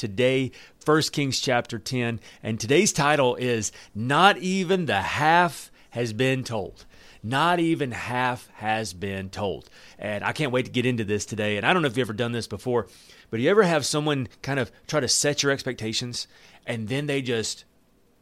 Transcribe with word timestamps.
Today, 0.00 0.52
1 0.86 1.02
Kings 1.12 1.40
chapter 1.40 1.78
10, 1.78 2.20
and 2.42 2.58
today's 2.58 2.90
title 2.90 3.34
is 3.34 3.70
Not 3.94 4.38
Even 4.38 4.86
the 4.86 5.02
Half 5.02 5.70
Has 5.90 6.14
Been 6.14 6.42
Told. 6.42 6.86
Not 7.22 7.60
even 7.60 7.90
half 7.90 8.48
has 8.54 8.94
been 8.94 9.28
told. 9.28 9.68
And 9.98 10.24
I 10.24 10.32
can't 10.32 10.52
wait 10.52 10.64
to 10.64 10.70
get 10.70 10.86
into 10.86 11.04
this 11.04 11.26
today. 11.26 11.58
And 11.58 11.66
I 11.66 11.74
don't 11.74 11.82
know 11.82 11.88
if 11.88 11.98
you've 11.98 12.06
ever 12.06 12.14
done 12.14 12.32
this 12.32 12.46
before, 12.46 12.86
but 13.28 13.36
do 13.36 13.42
you 13.42 13.50
ever 13.50 13.62
have 13.62 13.84
someone 13.84 14.28
kind 14.40 14.58
of 14.58 14.72
try 14.86 15.00
to 15.00 15.06
set 15.06 15.42
your 15.42 15.52
expectations 15.52 16.26
and 16.66 16.88
then 16.88 17.04
they 17.04 17.20
just 17.20 17.66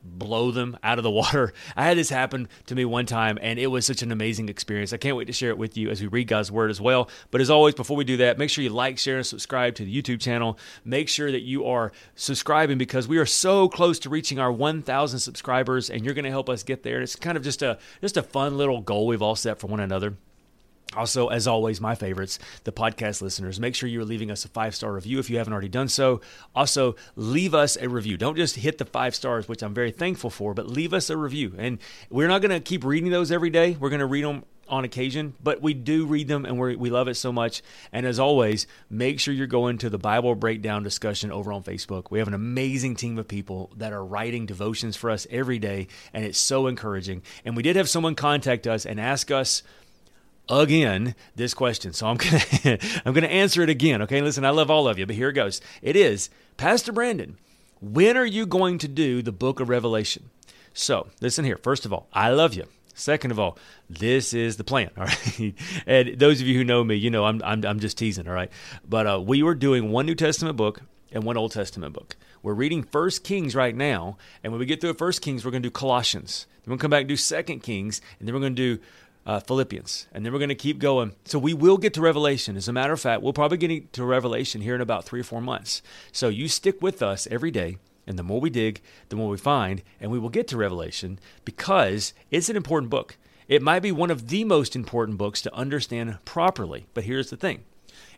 blow 0.02 0.50
them 0.50 0.78
out 0.82 0.98
of 0.98 1.04
the 1.04 1.10
water. 1.18 1.52
I 1.76 1.84
had 1.84 1.98
this 1.98 2.10
happen 2.10 2.48
to 2.66 2.74
me 2.74 2.84
one 2.84 3.06
time, 3.06 3.38
and 3.40 3.58
it 3.58 3.68
was 3.68 3.86
such 3.86 4.02
an 4.02 4.12
amazing 4.12 4.48
experience. 4.48 4.92
I 4.92 4.96
can't 4.96 5.16
wait 5.16 5.26
to 5.26 5.32
share 5.32 5.50
it 5.50 5.58
with 5.58 5.76
you 5.76 5.90
as 5.90 6.00
we 6.00 6.06
read 6.06 6.28
God's 6.28 6.50
Word 6.52 6.70
as 6.70 6.80
well. 6.80 7.08
But 7.30 7.40
as 7.40 7.50
always, 7.50 7.74
before 7.74 7.96
we 7.96 8.04
do 8.04 8.18
that, 8.18 8.38
make 8.38 8.50
sure 8.50 8.64
you 8.64 8.70
like, 8.70 8.98
share, 8.98 9.16
and 9.16 9.26
subscribe 9.26 9.74
to 9.76 9.84
the 9.84 10.02
YouTube 10.02 10.20
channel. 10.20 10.58
Make 10.84 11.08
sure 11.08 11.30
that 11.32 11.42
you 11.42 11.66
are 11.66 11.92
subscribing 12.14 12.78
because 12.78 13.08
we 13.08 13.18
are 13.18 13.26
so 13.26 13.68
close 13.68 13.98
to 14.00 14.10
reaching 14.10 14.38
our 14.38 14.52
1,000 14.52 15.18
subscribers, 15.18 15.90
and 15.90 16.04
you're 16.04 16.14
going 16.14 16.24
to 16.24 16.30
help 16.30 16.48
us 16.48 16.62
get 16.62 16.82
there. 16.82 17.00
It's 17.00 17.16
kind 17.16 17.36
of 17.36 17.42
just 17.42 17.62
a 17.62 17.78
just 18.00 18.16
a 18.16 18.22
fun 18.22 18.56
little 18.56 18.80
goal 18.80 19.06
we've 19.06 19.22
all 19.22 19.36
set 19.36 19.58
for 19.58 19.66
one 19.66 19.80
another. 19.80 20.16
Also, 20.96 21.28
as 21.28 21.46
always, 21.46 21.80
my 21.80 21.94
favorites, 21.94 22.38
the 22.64 22.72
podcast 22.72 23.20
listeners. 23.20 23.60
Make 23.60 23.74
sure 23.74 23.88
you're 23.88 24.04
leaving 24.04 24.30
us 24.30 24.44
a 24.46 24.48
five 24.48 24.74
star 24.74 24.92
review 24.92 25.18
if 25.18 25.28
you 25.28 25.36
haven't 25.36 25.52
already 25.52 25.68
done 25.68 25.88
so. 25.88 26.22
Also, 26.54 26.96
leave 27.14 27.54
us 27.54 27.76
a 27.76 27.88
review. 27.88 28.16
Don't 28.16 28.36
just 28.36 28.56
hit 28.56 28.78
the 28.78 28.86
five 28.86 29.14
stars, 29.14 29.48
which 29.48 29.62
I'm 29.62 29.74
very 29.74 29.90
thankful 29.90 30.30
for, 30.30 30.54
but 30.54 30.66
leave 30.66 30.94
us 30.94 31.10
a 31.10 31.16
review. 31.16 31.54
And 31.58 31.78
we're 32.08 32.28
not 32.28 32.40
going 32.40 32.52
to 32.52 32.60
keep 32.60 32.84
reading 32.84 33.10
those 33.10 33.30
every 33.30 33.50
day. 33.50 33.76
We're 33.78 33.90
going 33.90 34.00
to 34.00 34.06
read 34.06 34.24
them 34.24 34.44
on 34.68 34.84
occasion, 34.84 35.34
but 35.42 35.62
we 35.62 35.74
do 35.74 36.06
read 36.06 36.28
them 36.28 36.44
and 36.44 36.58
we 36.58 36.76
we 36.76 36.90
love 36.90 37.08
it 37.08 37.14
so 37.14 37.32
much. 37.32 37.62
And 37.92 38.06
as 38.06 38.18
always, 38.18 38.66
make 38.90 39.20
sure 39.20 39.34
you're 39.34 39.46
going 39.46 39.78
to 39.78 39.90
the 39.90 39.98
Bible 39.98 40.34
breakdown 40.34 40.82
discussion 40.82 41.32
over 41.32 41.52
on 41.52 41.62
Facebook. 41.62 42.10
We 42.10 42.18
have 42.18 42.28
an 42.28 42.34
amazing 42.34 42.96
team 42.96 43.18
of 43.18 43.28
people 43.28 43.70
that 43.76 43.92
are 43.92 44.04
writing 44.04 44.46
devotions 44.46 44.96
for 44.96 45.10
us 45.10 45.26
every 45.30 45.58
day, 45.58 45.88
and 46.12 46.24
it's 46.24 46.38
so 46.38 46.66
encouraging. 46.66 47.22
And 47.44 47.56
we 47.56 47.62
did 47.62 47.76
have 47.76 47.88
someone 47.88 48.14
contact 48.14 48.66
us 48.66 48.86
and 48.86 49.00
ask 49.00 49.30
us 49.30 49.62
again 50.48 51.14
this 51.36 51.54
question. 51.54 51.92
So 51.92 52.06
I'm 52.06 52.16
going 52.18 52.40
to 52.40 52.78
I'm 53.04 53.12
going 53.12 53.24
to 53.24 53.32
answer 53.32 53.62
it 53.62 53.70
again, 53.70 54.02
okay? 54.02 54.20
Listen, 54.20 54.44
I 54.44 54.50
love 54.50 54.70
all 54.70 54.88
of 54.88 54.98
you, 54.98 55.06
but 55.06 55.16
here 55.16 55.28
it 55.28 55.34
goes. 55.34 55.60
It 55.82 55.96
is, 55.96 56.30
Pastor 56.56 56.92
Brandon, 56.92 57.36
when 57.80 58.16
are 58.16 58.26
you 58.26 58.46
going 58.46 58.78
to 58.78 58.88
do 58.88 59.22
the 59.22 59.32
book 59.32 59.60
of 59.60 59.68
Revelation? 59.68 60.30
So, 60.74 61.08
listen 61.20 61.44
here. 61.44 61.56
First 61.56 61.86
of 61.86 61.92
all, 61.92 62.06
I 62.12 62.30
love 62.30 62.54
you. 62.54 62.64
Second 62.94 63.30
of 63.30 63.38
all, 63.38 63.56
this 63.88 64.34
is 64.34 64.56
the 64.56 64.64
plan. 64.64 64.90
All 64.98 65.04
right, 65.04 65.54
and 65.86 66.18
those 66.18 66.40
of 66.40 66.48
you 66.48 66.58
who 66.58 66.64
know 66.64 66.82
me, 66.82 66.96
you 66.96 67.10
know 67.10 67.24
I'm 67.24 67.40
I'm, 67.44 67.64
I'm 67.64 67.80
just 67.80 67.96
teasing. 67.96 68.26
All 68.26 68.34
right, 68.34 68.50
but 68.88 69.06
uh, 69.06 69.20
we 69.20 69.42
were 69.42 69.54
doing 69.54 69.92
one 69.92 70.04
New 70.06 70.16
Testament 70.16 70.56
book 70.56 70.82
and 71.12 71.22
one 71.22 71.36
Old 71.36 71.52
Testament 71.52 71.94
book. 71.94 72.16
We're 72.42 72.54
reading 72.54 72.82
First 72.82 73.24
Kings 73.24 73.54
right 73.54 73.74
now, 73.74 74.18
and 74.42 74.52
when 74.52 74.58
we 74.58 74.66
get 74.66 74.80
through 74.80 74.94
First 74.94 75.22
Kings, 75.22 75.44
we're 75.44 75.52
going 75.52 75.62
to 75.62 75.68
do 75.68 75.72
Colossians. 75.72 76.46
Then 76.64 76.72
we'll 76.72 76.78
come 76.78 76.90
back 76.90 77.02
and 77.02 77.08
do 77.08 77.16
Second 77.16 77.60
Kings, 77.62 78.00
and 78.18 78.26
then 78.26 78.34
we're 78.34 78.40
going 78.40 78.56
to 78.56 78.76
do 78.76 78.82
uh, 79.28 79.40
Philippians, 79.40 80.06
and 80.10 80.24
then 80.24 80.32
we're 80.32 80.38
going 80.38 80.48
to 80.48 80.54
keep 80.54 80.78
going. 80.78 81.12
So 81.26 81.38
we 81.38 81.52
will 81.52 81.76
get 81.76 81.92
to 81.94 82.00
Revelation. 82.00 82.56
As 82.56 82.66
a 82.66 82.72
matter 82.72 82.94
of 82.94 83.00
fact, 83.00 83.22
we'll 83.22 83.34
probably 83.34 83.58
get 83.58 83.92
to 83.92 84.04
Revelation 84.04 84.62
here 84.62 84.74
in 84.74 84.80
about 84.80 85.04
three 85.04 85.20
or 85.20 85.24
four 85.24 85.42
months. 85.42 85.82
So 86.10 86.30
you 86.30 86.48
stick 86.48 86.80
with 86.80 87.02
us 87.02 87.28
every 87.30 87.50
day, 87.50 87.76
and 88.06 88.18
the 88.18 88.22
more 88.22 88.40
we 88.40 88.48
dig, 88.48 88.80
the 89.10 89.16
more 89.16 89.28
we 89.28 89.36
find, 89.36 89.82
and 90.00 90.10
we 90.10 90.18
will 90.18 90.30
get 90.30 90.48
to 90.48 90.56
Revelation 90.56 91.18
because 91.44 92.14
it's 92.30 92.48
an 92.48 92.56
important 92.56 92.88
book. 92.88 93.18
It 93.48 93.60
might 93.60 93.80
be 93.80 93.92
one 93.92 94.10
of 94.10 94.28
the 94.28 94.44
most 94.44 94.74
important 94.74 95.18
books 95.18 95.42
to 95.42 95.54
understand 95.54 96.18
properly. 96.24 96.86
But 96.94 97.04
here's 97.04 97.28
the 97.28 97.36
thing 97.36 97.64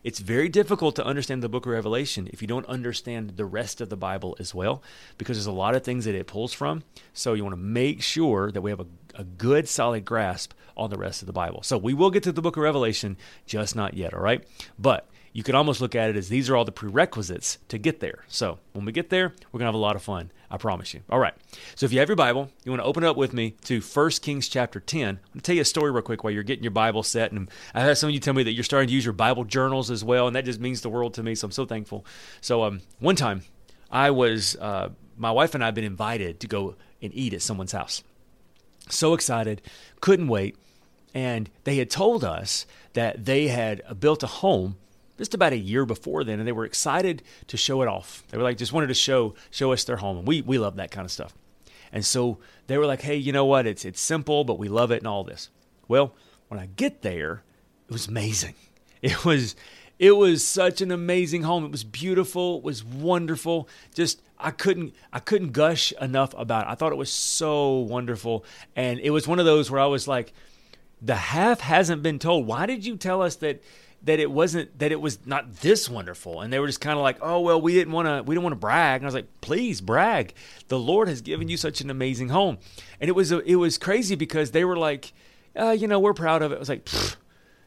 it's 0.03 0.19
very 0.19 0.49
difficult 0.49 0.95
to 0.95 1.05
understand 1.05 1.43
the 1.43 1.49
book 1.49 1.65
of 1.65 1.71
Revelation 1.71 2.29
if 2.31 2.41
you 2.41 2.47
don't 2.47 2.65
understand 2.65 3.31
the 3.31 3.45
rest 3.45 3.81
of 3.81 3.89
the 3.89 3.97
Bible 3.97 4.35
as 4.39 4.53
well, 4.53 4.81
because 5.17 5.37
there's 5.37 5.45
a 5.45 5.51
lot 5.51 5.75
of 5.75 5.83
things 5.83 6.05
that 6.05 6.15
it 6.15 6.27
pulls 6.27 6.53
from. 6.53 6.83
So 7.13 7.33
you 7.33 7.43
want 7.43 7.53
to 7.53 7.61
make 7.61 8.01
sure 8.01 8.51
that 8.51 8.61
we 8.61 8.71
have 8.71 8.79
a, 8.79 8.87
a 9.15 9.23
good, 9.23 9.67
solid 9.67 10.05
grasp 10.05 10.53
on 10.77 10.89
the 10.89 10.97
rest 10.97 11.21
of 11.21 11.25
the 11.27 11.33
Bible. 11.33 11.63
So 11.63 11.77
we 11.77 11.93
will 11.93 12.11
get 12.11 12.23
to 12.23 12.31
the 12.31 12.41
book 12.41 12.57
of 12.57 12.63
Revelation, 12.63 13.17
just 13.45 13.75
not 13.75 13.93
yet, 13.93 14.13
all 14.13 14.21
right? 14.21 14.43
But 14.79 15.07
you 15.33 15.43
could 15.43 15.55
almost 15.55 15.79
look 15.81 15.95
at 15.95 16.09
it 16.09 16.17
as 16.17 16.29
these 16.29 16.49
are 16.49 16.55
all 16.55 16.65
the 16.65 16.71
prerequisites 16.71 17.57
to 17.69 17.77
get 17.77 17.99
there. 17.99 18.25
So 18.27 18.59
when 18.73 18.85
we 18.85 18.91
get 18.91 19.09
there, 19.09 19.29
we're 19.51 19.59
going 19.59 19.65
to 19.65 19.65
have 19.67 19.75
a 19.75 19.77
lot 19.77 19.95
of 19.95 20.03
fun. 20.03 20.31
I 20.49 20.57
promise 20.57 20.93
you. 20.93 21.01
All 21.09 21.19
right. 21.19 21.33
So 21.75 21.85
if 21.85 21.93
you 21.93 21.99
have 21.99 22.09
your 22.09 22.17
Bible, 22.17 22.49
you 22.65 22.71
want 22.71 22.81
to 22.81 22.85
open 22.85 23.03
it 23.03 23.07
up 23.07 23.15
with 23.15 23.31
me 23.31 23.55
to 23.63 23.79
1 23.79 24.09
Kings 24.21 24.49
chapter 24.49 24.81
10. 24.81 25.07
I'm 25.07 25.15
going 25.15 25.19
to 25.35 25.41
tell 25.41 25.55
you 25.55 25.61
a 25.61 25.65
story 25.65 25.91
real 25.91 26.01
quick 26.01 26.25
while 26.25 26.31
you're 26.31 26.43
getting 26.43 26.63
your 26.63 26.71
Bible 26.71 27.03
set. 27.03 27.31
And 27.31 27.49
I 27.73 27.79
had 27.79 27.97
some 27.97 28.09
of 28.09 28.13
you 28.13 28.19
tell 28.19 28.33
me 28.33 28.43
that 28.43 28.51
you're 28.51 28.65
starting 28.65 28.89
to 28.89 28.93
use 28.93 29.05
your 29.05 29.13
Bible 29.13 29.45
journals 29.45 29.89
as 29.89 30.03
well. 30.03 30.27
And 30.27 30.35
that 30.35 30.43
just 30.43 30.59
means 30.59 30.81
the 30.81 30.89
world 30.89 31.13
to 31.13 31.23
me. 31.23 31.35
So 31.35 31.45
I'm 31.45 31.51
so 31.51 31.65
thankful. 31.65 32.05
So 32.41 32.63
um, 32.63 32.81
one 32.99 33.15
time, 33.15 33.43
I 33.89 34.11
was, 34.11 34.57
uh, 34.57 34.89
my 35.15 35.31
wife 35.31 35.55
and 35.55 35.63
I 35.63 35.67
had 35.67 35.75
been 35.75 35.85
invited 35.85 36.41
to 36.41 36.47
go 36.47 36.75
and 37.01 37.13
eat 37.15 37.33
at 37.33 37.41
someone's 37.41 37.71
house. 37.71 38.03
So 38.89 39.13
excited, 39.13 39.61
couldn't 40.01 40.27
wait. 40.27 40.57
And 41.13 41.49
they 41.63 41.77
had 41.77 41.89
told 41.89 42.25
us 42.25 42.65
that 42.93 43.25
they 43.25 43.47
had 43.47 43.81
built 43.99 44.23
a 44.23 44.27
home 44.27 44.75
just 45.21 45.35
about 45.35 45.53
a 45.53 45.57
year 45.57 45.85
before 45.85 46.23
then, 46.23 46.39
and 46.39 46.47
they 46.47 46.51
were 46.51 46.65
excited 46.65 47.21
to 47.45 47.55
show 47.55 47.83
it 47.83 47.87
off. 47.87 48.23
They 48.31 48.39
were 48.39 48.43
like, 48.43 48.57
just 48.57 48.73
wanted 48.73 48.87
to 48.87 48.95
show 48.95 49.35
show 49.51 49.71
us 49.71 49.83
their 49.83 49.97
home, 49.97 50.17
and 50.17 50.27
we 50.27 50.41
we 50.41 50.57
love 50.57 50.77
that 50.77 50.89
kind 50.89 51.05
of 51.05 51.11
stuff. 51.11 51.35
And 51.91 52.03
so 52.03 52.39
they 52.65 52.75
were 52.79 52.87
like, 52.87 53.03
hey, 53.03 53.17
you 53.17 53.31
know 53.31 53.45
what? 53.45 53.67
It's 53.67 53.85
it's 53.85 54.01
simple, 54.01 54.43
but 54.43 54.57
we 54.57 54.67
love 54.67 54.89
it 54.89 54.97
and 54.97 55.05
all 55.05 55.23
this. 55.23 55.49
Well, 55.87 56.15
when 56.47 56.59
I 56.59 56.69
get 56.75 57.03
there, 57.03 57.43
it 57.87 57.93
was 57.93 58.07
amazing. 58.07 58.55
It 59.03 59.25
was 59.25 59.55
it 59.97 60.11
was 60.11 60.45
such 60.45 60.79
an 60.81 60.91
amazing 60.91 61.41
home. 61.41 61.65
It 61.65 61.71
was 61.71 61.83
beautiful. 61.83 62.57
It 62.57 62.63
was 62.63 62.83
wonderful. 62.83 63.67
Just 63.95 64.21
I 64.39 64.51
couldn't 64.51 64.95
I 65.11 65.19
couldn't 65.19 65.53
gush 65.53 65.91
enough 66.01 66.35
about 66.37 66.65
it. 66.65 66.71
I 66.71 66.75
thought 66.75 66.91
it 66.91 66.97
was 66.99 67.11
so 67.11 67.79
wonderful, 67.79 68.45
and 68.75 68.99
it 68.99 69.09
was 69.09 69.27
one 69.27 69.39
of 69.39 69.45
those 69.45 69.71
where 69.71 69.81
I 69.81 69.87
was 69.87 70.07
like 70.07 70.33
the 70.99 71.15
half 71.15 71.61
hasn't 71.61 72.03
been 72.03 72.19
told. 72.19 72.45
Why 72.45 72.65
did 72.65 72.85
you 72.85 72.95
tell 72.95 73.21
us 73.23 73.35
that 73.37 73.61
that 74.03 74.19
it 74.19 74.31
wasn't 74.31 74.77
that 74.79 74.91
it 74.91 74.99
was 74.99 75.25
not 75.25 75.53
this 75.57 75.89
wonderful? 75.89 76.41
And 76.41 76.51
they 76.51 76.59
were 76.59 76.67
just 76.67 76.81
kind 76.81 76.97
of 76.97 77.03
like, 77.03 77.17
"Oh, 77.21 77.39
well, 77.39 77.61
we 77.61 77.73
didn't 77.73 77.93
want 77.93 78.07
to 78.07 78.23
we 78.23 78.35
didn't 78.35 78.43
want 78.43 78.53
to 78.53 78.59
brag." 78.59 79.01
And 79.01 79.05
I 79.05 79.07
was 79.07 79.15
like, 79.15 79.41
"Please 79.41 79.81
brag. 79.81 80.33
The 80.67 80.79
Lord 80.79 81.07
has 81.07 81.21
given 81.21 81.47
you 81.47 81.57
such 81.57 81.81
an 81.81 81.89
amazing 81.89 82.29
home." 82.29 82.57
And 82.99 83.09
it 83.09 83.13
was 83.13 83.31
it 83.31 83.55
was 83.55 83.77
crazy 83.77 84.15
because 84.15 84.51
they 84.51 84.65
were 84.65 84.77
like, 84.77 85.13
uh, 85.59 85.71
"You 85.71 85.87
know, 85.87 85.99
we're 85.99 86.13
proud 86.13 86.41
of 86.41 86.51
it." 86.51 86.55
I 86.55 86.59
was 86.59 86.69
like, 86.69 86.89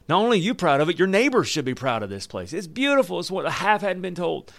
"Not 0.08 0.22
only 0.22 0.38
you 0.38 0.54
proud 0.54 0.80
of 0.80 0.88
it, 0.88 0.98
your 0.98 1.08
neighbors 1.08 1.48
should 1.48 1.64
be 1.64 1.74
proud 1.74 2.02
of 2.02 2.10
this 2.10 2.26
place. 2.26 2.52
It's 2.52 2.66
beautiful. 2.66 3.20
It's 3.20 3.30
what 3.30 3.50
half 3.50 3.82
hadn't 3.82 4.02
been 4.02 4.14
told." 4.14 4.52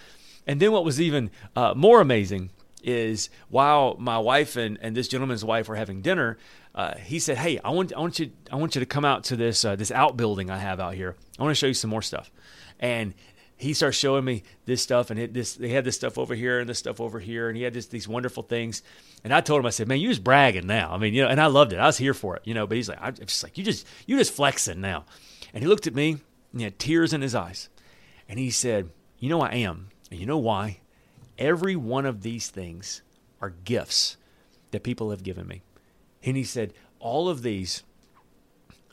And 0.46 0.60
then 0.60 0.72
what 0.72 0.84
was 0.84 1.00
even 1.00 1.30
uh, 1.56 1.74
more 1.74 2.00
amazing 2.00 2.50
is 2.82 3.28
while 3.48 3.96
my 3.98 4.16
wife 4.16 4.56
and, 4.56 4.78
and 4.80 4.96
this 4.96 5.08
gentleman's 5.08 5.44
wife 5.44 5.68
were 5.68 5.74
having 5.74 6.00
dinner, 6.02 6.38
uh, 6.76 6.94
he 6.98 7.18
said, 7.18 7.38
"Hey, 7.38 7.58
I 7.64 7.70
want 7.70 7.94
I 7.94 8.00
want 8.00 8.18
you 8.18 8.30
I 8.52 8.56
want 8.56 8.74
you 8.74 8.80
to 8.80 8.86
come 8.86 9.04
out 9.04 9.24
to 9.24 9.36
this 9.36 9.64
uh, 9.64 9.76
this 9.76 9.90
outbuilding 9.90 10.50
I 10.50 10.58
have 10.58 10.78
out 10.78 10.94
here. 10.94 11.16
I 11.38 11.42
want 11.42 11.52
to 11.52 11.58
show 11.58 11.66
you 11.66 11.74
some 11.74 11.90
more 11.90 12.02
stuff." 12.02 12.30
And 12.78 13.14
he 13.56 13.72
starts 13.72 13.96
showing 13.96 14.26
me 14.26 14.42
this 14.66 14.82
stuff, 14.82 15.10
and 15.10 15.18
it, 15.18 15.32
this 15.32 15.54
they 15.54 15.70
had 15.70 15.84
this 15.84 15.96
stuff 15.96 16.18
over 16.18 16.34
here 16.34 16.60
and 16.60 16.68
this 16.68 16.78
stuff 16.78 17.00
over 17.00 17.18
here, 17.18 17.48
and 17.48 17.56
he 17.56 17.62
had 17.62 17.72
just 17.72 17.90
these 17.90 18.06
wonderful 18.06 18.42
things. 18.42 18.82
And 19.24 19.32
I 19.32 19.40
told 19.40 19.60
him, 19.60 19.66
I 19.66 19.70
said, 19.70 19.88
"Man, 19.88 20.00
you 20.00 20.10
just 20.10 20.22
bragging 20.22 20.66
now. 20.66 20.92
I 20.92 20.98
mean, 20.98 21.14
you 21.14 21.22
know." 21.22 21.28
And 21.28 21.40
I 21.40 21.46
loved 21.46 21.72
it. 21.72 21.78
I 21.78 21.86
was 21.86 21.96
here 21.96 22.12
for 22.12 22.36
it, 22.36 22.42
you 22.44 22.52
know. 22.52 22.66
But 22.66 22.76
he's 22.76 22.90
like, 22.90 22.98
"I'm 23.00 23.14
just 23.14 23.42
like 23.42 23.56
you 23.56 23.64
just 23.64 23.86
you 24.04 24.18
just 24.18 24.34
flexing 24.34 24.82
now." 24.82 25.06
And 25.54 25.64
he 25.64 25.68
looked 25.68 25.86
at 25.86 25.94
me, 25.94 26.18
and 26.52 26.60
he 26.60 26.64
had 26.64 26.78
tears 26.78 27.14
in 27.14 27.22
his 27.22 27.34
eyes, 27.34 27.70
and 28.28 28.38
he 28.38 28.50
said, 28.50 28.90
"You 29.18 29.30
know 29.30 29.40
I 29.40 29.54
am, 29.54 29.88
and 30.10 30.20
you 30.20 30.26
know 30.26 30.36
why? 30.36 30.80
Every 31.38 31.76
one 31.76 32.04
of 32.04 32.22
these 32.22 32.50
things 32.50 33.00
are 33.40 33.50
gifts 33.64 34.18
that 34.72 34.82
people 34.82 35.10
have 35.10 35.22
given 35.22 35.48
me." 35.48 35.62
And 36.26 36.36
he 36.36 36.44
said, 36.44 36.74
All 36.98 37.28
of 37.30 37.42
these 37.42 37.84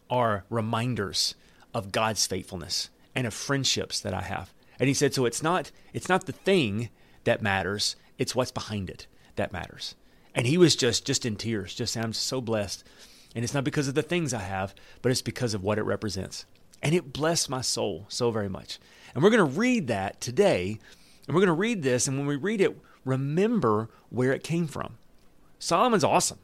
are 0.09 0.45
reminders 0.49 1.35
of 1.73 1.91
God's 1.91 2.25
faithfulness 2.27 2.89
and 3.15 3.27
of 3.27 3.33
friendships 3.33 3.99
that 3.99 4.13
I 4.13 4.21
have. 4.21 4.53
And 4.79 4.87
he 4.87 4.93
said, 4.93 5.13
So 5.13 5.25
it's 5.25 5.43
not 5.43 5.71
it's 5.91 6.07
not 6.07 6.25
the 6.25 6.31
thing 6.31 6.89
that 7.25 7.41
matters, 7.41 7.95
it's 8.17 8.35
what's 8.35 8.51
behind 8.51 8.89
it 8.89 9.07
that 9.35 9.51
matters. 9.51 9.95
And 10.35 10.47
he 10.47 10.57
was 10.57 10.75
just 10.75 11.05
just 11.05 11.25
in 11.25 11.35
tears, 11.35 11.73
just 11.73 11.97
I'm 11.97 12.13
so 12.13 12.39
blessed. 12.39 12.83
And 13.35 13.43
it's 13.43 13.53
not 13.53 13.63
because 13.63 13.87
of 13.87 13.95
the 13.95 14.03
things 14.03 14.33
I 14.33 14.41
have, 14.41 14.75
but 15.01 15.11
it's 15.11 15.23
because 15.23 15.55
of 15.55 15.63
what 15.63 15.79
it 15.79 15.83
represents. 15.83 16.45
And 16.83 16.93
it 16.93 17.13
blessed 17.13 17.49
my 17.49 17.61
soul 17.61 18.05
so 18.09 18.29
very 18.29 18.49
much. 18.49 18.77
And 19.15 19.23
we're 19.23 19.31
going 19.31 19.51
to 19.51 19.59
read 19.59 19.87
that 19.87 20.21
today. 20.21 20.77
And 21.25 21.33
we're 21.33 21.41
going 21.41 21.47
to 21.47 21.53
read 21.53 21.81
this. 21.81 22.07
And 22.07 22.17
when 22.17 22.27
we 22.27 22.35
read 22.35 22.61
it, 22.61 22.77
remember 23.05 23.89
where 24.09 24.33
it 24.33 24.43
came 24.43 24.67
from. 24.67 24.97
Solomon's 25.57 26.03
awesome, 26.03 26.39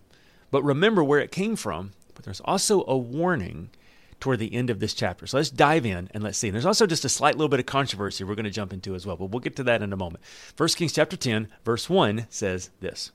but 0.52 0.64
remember 0.64 1.04
where 1.04 1.20
it 1.20 1.32
came 1.32 1.56
from. 1.56 1.92
But 2.16 2.26
there's 2.26 2.42
also 2.42 2.84
a 2.88 2.98
warning 2.98 3.70
toward 4.20 4.40
the 4.40 4.54
end 4.54 4.70
of 4.70 4.80
this 4.80 4.94
chapter. 4.94 5.26
So 5.26 5.38
let's 5.38 5.50
dive 5.50 5.86
in 5.86 6.10
and 6.14 6.24
let's 6.24 6.38
see. 6.38 6.50
And 6.50 6.56
there's 6.56 6.66
also 6.66 6.86
just 6.86 7.06
a 7.06 7.10
slight 7.10 7.36
little 7.36 7.50
bit 7.50 7.60
of 7.60 7.66
controversy 7.66 8.24
we're 8.24 8.36
going 8.36 8.44
to 8.44 8.52
jump 8.52 8.74
into 8.74 8.96
as 8.96 9.06
well, 9.06 9.16
but 9.16 9.28
we'll 9.28 9.40
get 9.40 9.56
to 9.58 9.64
that 9.64 9.82
in 9.82 9.94
a 9.94 9.98
moment. 9.98 10.24
1 10.58 10.70
Kings 10.70 10.94
chapter 10.94 11.16
10, 11.16 11.48
verse 11.64 11.90
1 11.90 12.28
says 12.30 12.70
this 12.82 13.12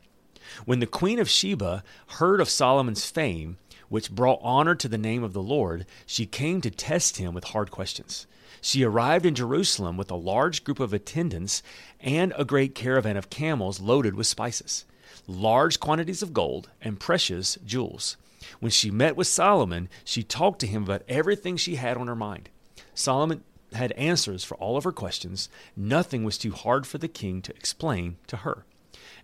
When 0.65 0.81
the 0.81 0.87
queen 0.87 1.19
of 1.19 1.29
Sheba 1.29 1.85
heard 2.07 2.41
of 2.41 2.49
Solomon's 2.49 3.11
fame, 3.11 3.59
which 3.89 4.11
brought 4.11 4.41
honor 4.43 4.75
to 4.75 4.89
the 4.89 4.99
name 4.99 5.23
of 5.23 5.35
the 5.35 5.43
Lord, 5.43 5.87
she 6.07 6.27
came 6.27 6.61
to 6.63 6.71
test 6.71 7.19
him 7.19 7.35
with 7.35 7.45
hard 7.45 7.71
questions. 7.71 8.27
She 8.61 8.83
arrived 8.83 9.27
in 9.27 9.35
Jerusalem 9.35 9.99
with 9.99 10.11
a 10.11 10.17
large 10.17 10.65
group 10.65 10.81
of 10.81 10.95
attendants 10.95 11.63
and 12.01 12.33
a 12.39 12.47
great 12.47 12.75
caravan 12.75 13.19
of 13.19 13.29
camels 13.29 13.79
loaded 13.79 14.15
with 14.15 14.27
spices, 14.27 14.87
large 15.27 15.81
quantities 15.81 16.23
of 16.23 16.33
gold, 16.33 16.69
and 16.81 17.01
precious 17.01 17.59
jewels. 17.65 18.17
When 18.61 18.71
she 18.71 18.91
met 18.91 19.17
with 19.17 19.27
Solomon, 19.27 19.89
she 20.05 20.23
talked 20.23 20.61
to 20.61 20.67
him 20.67 20.83
about 20.83 21.03
everything 21.09 21.57
she 21.57 21.77
had 21.77 21.97
on 21.97 22.09
her 22.09 22.17
mind. 22.17 22.51
Solomon 22.95 23.43
had 23.73 23.93
answers 23.93 24.45
for 24.45 24.57
all 24.59 24.77
of 24.77 24.85
her 24.85 24.93
questions. 24.93 25.49
Nothing 25.77 26.25
was 26.25 26.39
too 26.39 26.53
hard 26.53 26.87
for 26.87 26.99
the 26.99 27.09
king 27.09 27.43
to 27.43 27.55
explain 27.57 28.17
to 28.27 28.39
her. 28.39 28.65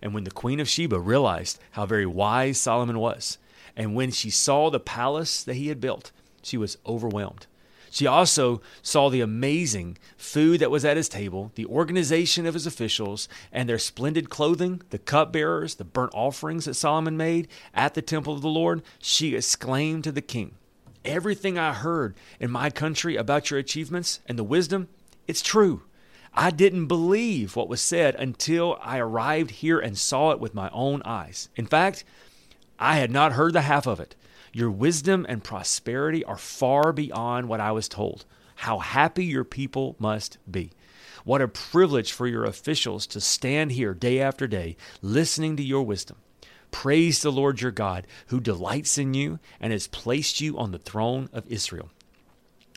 And 0.01 0.13
when 0.13 0.23
the 0.23 0.31
queen 0.31 0.59
of 0.59 0.67
Sheba 0.67 0.99
realized 0.99 1.59
how 1.71 1.85
very 1.85 2.05
wise 2.05 2.59
Solomon 2.59 2.99
was, 2.99 3.37
and 3.75 3.95
when 3.95 4.11
she 4.11 4.29
saw 4.29 4.69
the 4.69 4.79
palace 4.79 5.43
that 5.43 5.55
he 5.55 5.67
had 5.67 5.79
built, 5.79 6.11
she 6.41 6.57
was 6.57 6.77
overwhelmed. 6.85 7.47
She 7.91 8.07
also 8.07 8.61
saw 8.81 9.09
the 9.09 9.19
amazing 9.19 9.97
food 10.15 10.61
that 10.61 10.71
was 10.71 10.85
at 10.85 10.95
his 10.95 11.09
table, 11.09 11.51
the 11.55 11.65
organization 11.65 12.45
of 12.45 12.53
his 12.53 12.65
officials, 12.65 13.27
and 13.51 13.67
their 13.67 13.77
splendid 13.77 14.29
clothing, 14.29 14.81
the 14.91 14.97
cupbearers, 14.97 15.75
the 15.75 15.83
burnt 15.83 16.13
offerings 16.15 16.65
that 16.65 16.75
Solomon 16.75 17.17
made 17.17 17.49
at 17.73 17.93
the 17.93 18.01
temple 18.01 18.33
of 18.33 18.41
the 18.41 18.47
Lord. 18.47 18.81
She 18.99 19.35
exclaimed 19.35 20.05
to 20.05 20.11
the 20.13 20.21
king, 20.21 20.55
Everything 21.03 21.59
I 21.59 21.73
heard 21.73 22.15
in 22.39 22.49
my 22.49 22.69
country 22.69 23.17
about 23.17 23.51
your 23.51 23.59
achievements 23.59 24.21
and 24.25 24.39
the 24.39 24.43
wisdom, 24.45 24.87
it's 25.27 25.41
true. 25.41 25.83
I 26.33 26.49
didn't 26.49 26.87
believe 26.87 27.57
what 27.57 27.67
was 27.67 27.81
said 27.81 28.15
until 28.15 28.79
I 28.81 28.99
arrived 28.99 29.51
here 29.51 29.79
and 29.79 29.97
saw 29.97 30.31
it 30.31 30.39
with 30.39 30.53
my 30.53 30.69
own 30.69 31.01
eyes. 31.03 31.49
In 31.57 31.65
fact, 31.65 32.05
I 32.79 32.95
had 32.95 33.11
not 33.11 33.33
heard 33.33 33.51
the 33.51 33.61
half 33.61 33.85
of 33.85 33.99
it. 33.99 34.15
Your 34.53 34.69
wisdom 34.69 35.25
and 35.29 35.43
prosperity 35.43 36.25
are 36.25 36.37
far 36.37 36.91
beyond 36.91 37.47
what 37.47 37.61
I 37.61 37.71
was 37.71 37.87
told. 37.87 38.25
How 38.55 38.79
happy 38.79 39.25
your 39.25 39.43
people 39.43 39.95
must 39.97 40.37
be. 40.49 40.71
What 41.23 41.41
a 41.41 41.47
privilege 41.47 42.11
for 42.11 42.27
your 42.27 42.43
officials 42.43 43.07
to 43.07 43.21
stand 43.21 43.71
here 43.71 43.93
day 43.93 44.19
after 44.19 44.47
day 44.47 44.75
listening 45.01 45.55
to 45.57 45.63
your 45.63 45.83
wisdom. 45.83 46.17
Praise 46.71 47.21
the 47.21 47.31
Lord 47.31 47.61
your 47.61 47.71
God, 47.71 48.07
who 48.27 48.39
delights 48.39 48.97
in 48.97 49.13
you 49.13 49.39
and 49.59 49.71
has 49.71 49.87
placed 49.87 50.41
you 50.41 50.57
on 50.57 50.71
the 50.71 50.79
throne 50.79 51.29
of 51.31 51.47
Israel. 51.47 51.89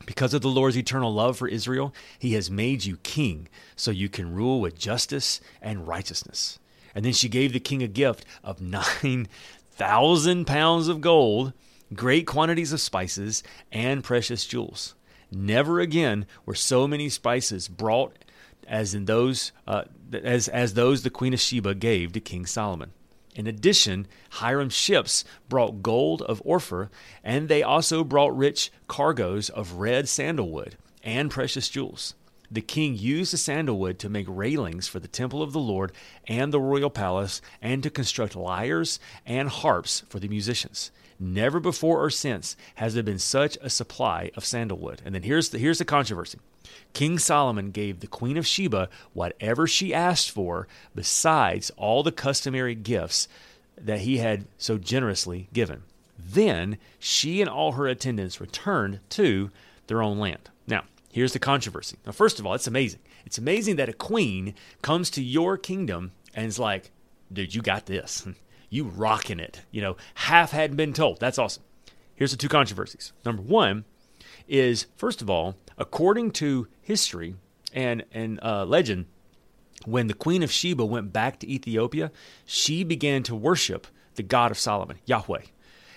Because 0.07 0.35
of 0.35 0.43
the 0.43 0.49
Lord's 0.49 0.77
eternal 0.77 1.13
love 1.13 1.39
for 1.39 1.49
Israel, 1.49 1.95
he 2.19 2.35
has 2.35 2.51
made 2.51 2.85
you 2.85 2.99
king 2.99 3.49
so 3.77 3.91
you 3.91 4.09
can 4.09 4.35
rule 4.35 4.61
with 4.61 4.79
justice 4.79 5.41
and 5.63 5.89
righteousness. 5.89 6.59
And 6.95 7.05
then 7.05 7.13
she 7.13 7.29
gave 7.29 7.53
the 7.53 7.61
king 7.61 7.83
a 7.83 7.89
gift 7.89 8.25
of 8.43 8.61
nine 9.03 9.29
thousand 9.73 10.47
pounds 10.47 10.89
of 10.89 11.01
gold, 11.01 11.53
great 11.95 12.27
quantities 12.27 12.73
of 12.73 12.81
spices, 12.81 13.43
and 13.73 14.05
precious 14.05 14.47
jewels. 14.47 14.95
Never 15.31 15.81
again 15.81 16.27
were 16.47 16.55
so 16.55 16.87
many 16.87 17.09
spices 17.09 17.69
brought 17.69 18.17
as 18.67 18.95
in 18.95 19.05
those 19.05 19.53
uh, 19.67 19.85
as 20.13 20.49
as 20.49 20.75
those 20.75 21.03
the 21.03 21.11
queen 21.11 21.35
of 21.35 21.41
Sheba 21.41 21.75
gave 21.75 22.13
to 22.13 22.21
King 22.21 22.47
Solomon. 22.47 22.93
In 23.35 23.47
addition, 23.47 24.07
Hiram's 24.31 24.75
ships 24.75 25.25
brought 25.49 25.83
gold 25.83 26.23
of 26.23 26.41
Ophir, 26.47 26.89
and 27.25 27.49
they 27.49 27.63
also 27.63 28.05
brought 28.05 28.37
rich 28.37 28.71
cargoes 28.87 29.51
of 29.51 29.73
red 29.73 30.09
sandalwood 30.09 30.77
and 31.03 31.31
precious 31.31 31.69
jewels. 31.69 32.15
The 32.51 32.61
king 32.61 32.97
used 32.97 33.33
the 33.33 33.39
sandalwood 33.39 33.99
to 33.99 34.09
make 34.09 34.27
railings 34.29 34.87
for 34.87 35.01
the 35.01 35.09
temple 35.09 35.43
of 35.43 35.53
the 35.53 35.59
Lord 35.59 35.91
and 36.29 36.53
the 36.53 36.61
royal 36.61 36.91
palace, 36.91 37.43
and 37.61 37.83
to 37.83 37.91
construct 37.91 38.37
lyres 38.37 39.01
and 39.27 39.49
harps 39.49 40.05
for 40.09 40.21
the 40.21 40.29
musicians. 40.29 40.93
Never 41.19 41.61
before 41.61 42.03
or 42.03 42.11
since 42.11 42.57
has 42.77 42.95
there 42.95 43.03
been 43.03 43.19
such 43.19 43.57
a 43.61 43.71
supply 43.71 44.31
of 44.37 44.45
sandalwood. 44.45 45.03
And 45.05 45.15
then 45.15 45.23
here's 45.23 45.51
the, 45.51 45.59
here's 45.59 45.79
the 45.79 45.85
controversy 45.85 46.39
King 46.93 47.19
Solomon 47.19 47.71
gave 47.71 48.01
the 48.01 48.07
queen 48.07 48.37
of 48.37 48.47
Sheba 48.47 48.89
whatever 49.13 49.67
she 49.67 49.95
asked 49.95 50.31
for, 50.31 50.67
besides 50.95 51.71
all 51.77 52.03
the 52.03 52.13
customary 52.13 52.75
gifts 52.75 53.29
that 53.81 54.01
he 54.01 54.19
had 54.19 54.47
so 54.59 54.79
generously 54.79 55.49
given. 55.53 55.83
Then 56.19 56.79
she 56.99 57.41
and 57.41 57.51
all 57.51 57.73
her 57.73 57.87
attendants 57.87 58.41
returned 58.41 59.01
to 59.11 59.51
their 59.87 60.03
own 60.03 60.19
land. 60.19 60.51
Now, 60.67 60.85
Here's 61.15 61.33
the 61.33 61.39
controversy. 61.39 61.97
Now, 62.05 62.11
first 62.11 62.41
of 62.41 62.47
all, 62.47 62.55
it's 62.55 62.67
amazing. 62.67 62.99
It's 63.25 63.39
amazing 63.39 63.77
that 63.77 63.89
a 63.89 63.93
queen 63.93 64.53
comes 64.83 65.11
to 65.11 65.23
your 65.23 65.57
kingdom 65.57 66.11
and 66.35 66.47
is 66.47 66.59
like, 66.59 66.91
dude, 67.33 67.55
you 67.55 67.63
got 67.63 67.87
this. 67.87 68.27
You 68.75 68.83
rocking 68.83 69.39
it. 69.39 69.61
You 69.71 69.83
know, 69.83 69.97
half 70.15 70.51
hadn't 70.51 70.77
been 70.77 70.93
told. 70.93 71.21
That's 71.21 71.39
awesome. 71.39 71.63
Here's 72.17 72.33
the 72.33 72.37
two 72.37 72.49
controversies. 72.49 73.13
Number 73.25 73.41
one 73.41 73.85
is, 74.49 74.87
first 74.97 75.23
of 75.23 75.31
all, 75.31 75.55
according 75.79 76.33
to 76.33 76.67
history 76.83 77.37
and, 77.73 78.05
and 78.11 78.41
uh, 78.43 78.65
legend, 78.65 79.07
when 79.85 80.09
the 80.09 80.13
queen 80.15 80.43
of 80.43 80.51
Sheba 80.51 80.85
went 80.85 81.13
back 81.13 81.39
to 81.39 81.49
Ethiopia, 81.49 82.11
she 82.47 82.83
began 82.83 83.23
to 83.23 83.37
worship 83.37 83.87
the 84.17 84.25
God 84.25 84.51
of 84.51 84.59
Solomon, 84.59 84.99
Yahweh. 85.05 85.43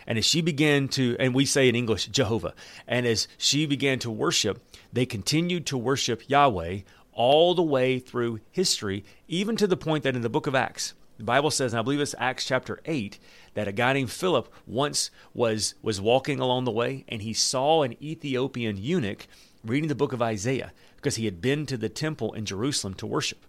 And 0.06 0.20
as 0.20 0.26
she 0.26 0.42
began 0.42 0.88
to, 0.90 1.16
and 1.20 1.34
we 1.34 1.46
say 1.46 1.68
in 1.68 1.76
English, 1.76 2.06
Jehovah, 2.06 2.54
and 2.88 3.08
as 3.08 3.28
she 3.40 3.66
began 3.66 3.98
to 4.00 4.12
worship, 4.12 4.62
they 4.94 5.08
continued 5.08 5.66
to 5.66 5.80
worship 5.80 6.30
Yahweh 6.30 6.82
all 7.12 7.56
the 7.56 7.64
way 7.64 7.98
through 7.98 8.40
history, 8.52 9.04
even 9.28 9.56
to 9.56 9.66
the 9.66 9.76
point 9.76 10.04
that 10.04 10.16
in 10.16 10.22
the 10.22 10.30
book 10.30 10.46
of 10.46 10.54
Acts, 10.54 10.94
the 11.18 11.24
Bible 11.24 11.52
says, 11.52 11.74
and 11.74 11.80
I 11.80 11.84
believe 11.84 12.00
it's 12.00 12.16
Acts 12.20 12.46
chapter 12.46 12.80
8, 12.86 13.18
that 13.56 13.68
a 13.68 13.72
guy 13.72 13.94
named 13.94 14.12
Philip 14.12 14.54
once 14.66 15.10
was, 15.34 15.76
was 15.82 16.00
walking 16.00 16.40
along 16.40 16.66
the 16.66 16.72
way 16.72 17.06
and 17.08 17.22
he 17.22 17.34
saw 17.34 17.84
an 17.84 18.02
Ethiopian 18.02 18.78
eunuch 18.78 19.28
reading 19.64 19.90
the 19.90 19.96
book 19.96 20.14
of 20.14 20.22
Isaiah 20.22 20.72
because 20.96 21.16
he 21.16 21.26
had 21.26 21.42
been 21.42 21.66
to 21.66 21.78
the 21.78 21.90
temple 21.90 22.34
in 22.34 22.46
Jerusalem 22.46 22.94
to 22.96 23.08
worship. 23.08 23.46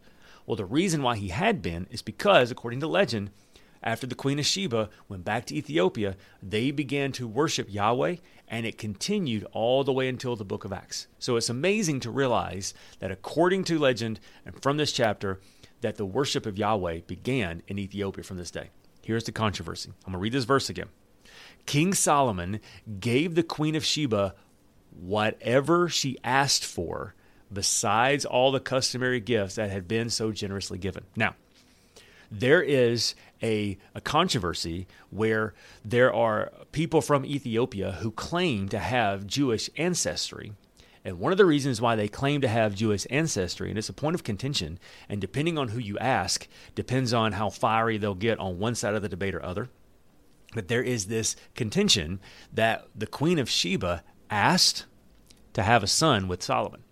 Well, 0.47 0.57
the 0.57 0.65
reason 0.65 1.03
why 1.03 1.17
he 1.17 1.29
had 1.29 1.61
been 1.61 1.87
is 1.91 2.01
because, 2.01 2.51
according 2.51 2.81
to 2.81 2.87
legend, 2.87 3.31
after 3.83 4.07
the 4.07 4.15
Queen 4.15 4.39
of 4.39 4.47
Sheba 4.47 4.89
went 5.09 5.25
back 5.25 5.45
to 5.47 5.55
Ethiopia, 5.55 6.17
they 6.43 6.71
began 6.71 7.13
to 7.13 7.29
worship 7.29 7.73
Yahweh, 7.73 8.17
and 8.49 8.67
it 8.67 8.79
continued 8.79 9.47
all 9.53 9.85
the 9.85 9.93
way 9.93 10.09
until 10.09 10.37
the 10.37 10.45
book 10.45 10.65
of 10.65 10.73
Acts. 10.73 11.07
So 11.19 11.37
it's 11.37 11.51
amazing 11.51 12.01
to 12.01 12.11
realize 12.11 12.75
that 12.99 13.11
according 13.11 13.65
to 13.65 13.79
legend 13.79 14.21
and 14.45 14.61
from 14.61 14.79
this 14.79 14.91
chapter, 14.91 15.39
that 15.81 15.97
the 15.97 16.07
worship 16.07 16.47
of 16.47 16.59
Yahweh 16.59 17.01
began 17.07 17.63
in 17.69 17.79
Ethiopia 17.79 18.25
from 18.25 18.37
this 18.37 18.51
day. 18.51 18.71
Here's 19.03 19.25
the 19.25 19.33
controversy. 19.33 19.91
I'm 19.91 20.13
going 20.13 20.15
to 20.15 20.19
read 20.19 20.33
this 20.33 20.45
verse 20.45 20.69
again. 20.69 20.89
King 21.67 21.95
Solomon 21.95 22.61
gave 23.01 23.35
the 23.35 23.43
Queen 23.43 23.75
of 23.75 23.85
Sheba 23.85 24.35
whatever 24.91 25.89
she 25.89 26.19
asked 26.25 26.65
for, 26.65 27.15
besides 27.53 28.25
all 28.25 28.51
the 28.51 28.61
customary 28.61 29.21
gifts 29.21 29.55
that 29.55 29.71
had 29.71 29.87
been 29.89 30.11
so 30.11 30.33
generously 30.33 30.79
given. 30.79 31.05
Now, 31.17 31.35
there 32.31 32.63
is 32.63 33.15
a, 33.43 33.79
a 33.95 34.01
controversy 34.01 34.87
where 35.11 35.55
there 35.85 36.13
are 36.13 36.53
people 36.73 37.01
from 37.01 37.25
Ethiopia 37.25 37.93
who 37.93 38.11
claim 38.11 38.69
to 38.69 38.79
have 38.79 39.27
Jewish 39.27 39.71
ancestry. 39.77 40.53
And 41.05 41.19
one 41.19 41.33
of 41.33 41.39
the 41.39 41.47
reasons 41.47 41.81
why 41.81 41.97
they 41.97 42.09
claim 42.09 42.41
to 42.41 42.49
have 42.49 42.75
Jewish 42.75 43.07
ancestry, 43.11 43.69
and 43.69 43.79
it's 43.79 43.89
a 43.89 43.95
point 43.95 44.15
of 44.15 44.25
contention, 44.25 44.79
and 45.09 45.21
depending 45.21 45.57
on 45.57 45.69
who 45.69 45.79
you 45.79 45.99
ask, 45.99 46.49
depends 46.75 47.15
on 47.15 47.33
how 47.33 47.51
fiery 47.51 47.99
they'll 47.99 48.15
get 48.15 48.39
on 48.39 48.59
one 48.59 48.75
side 48.75 48.95
of 48.95 49.03
the 49.03 49.09
debate 49.09 49.35
or 49.35 49.45
other. 49.45 49.69
But 50.55 50.69
there 50.69 50.83
is 50.83 51.07
this 51.07 51.37
contention 51.55 52.21
that 52.53 52.87
the 52.95 53.07
Queen 53.07 53.39
of 53.39 53.51
Sheba 53.51 54.03
asked 54.31 54.87
to 55.55 55.63
have 55.63 55.83
a 55.83 55.89
son 55.89 56.29
with 56.29 56.43
Solomon. 56.43 56.83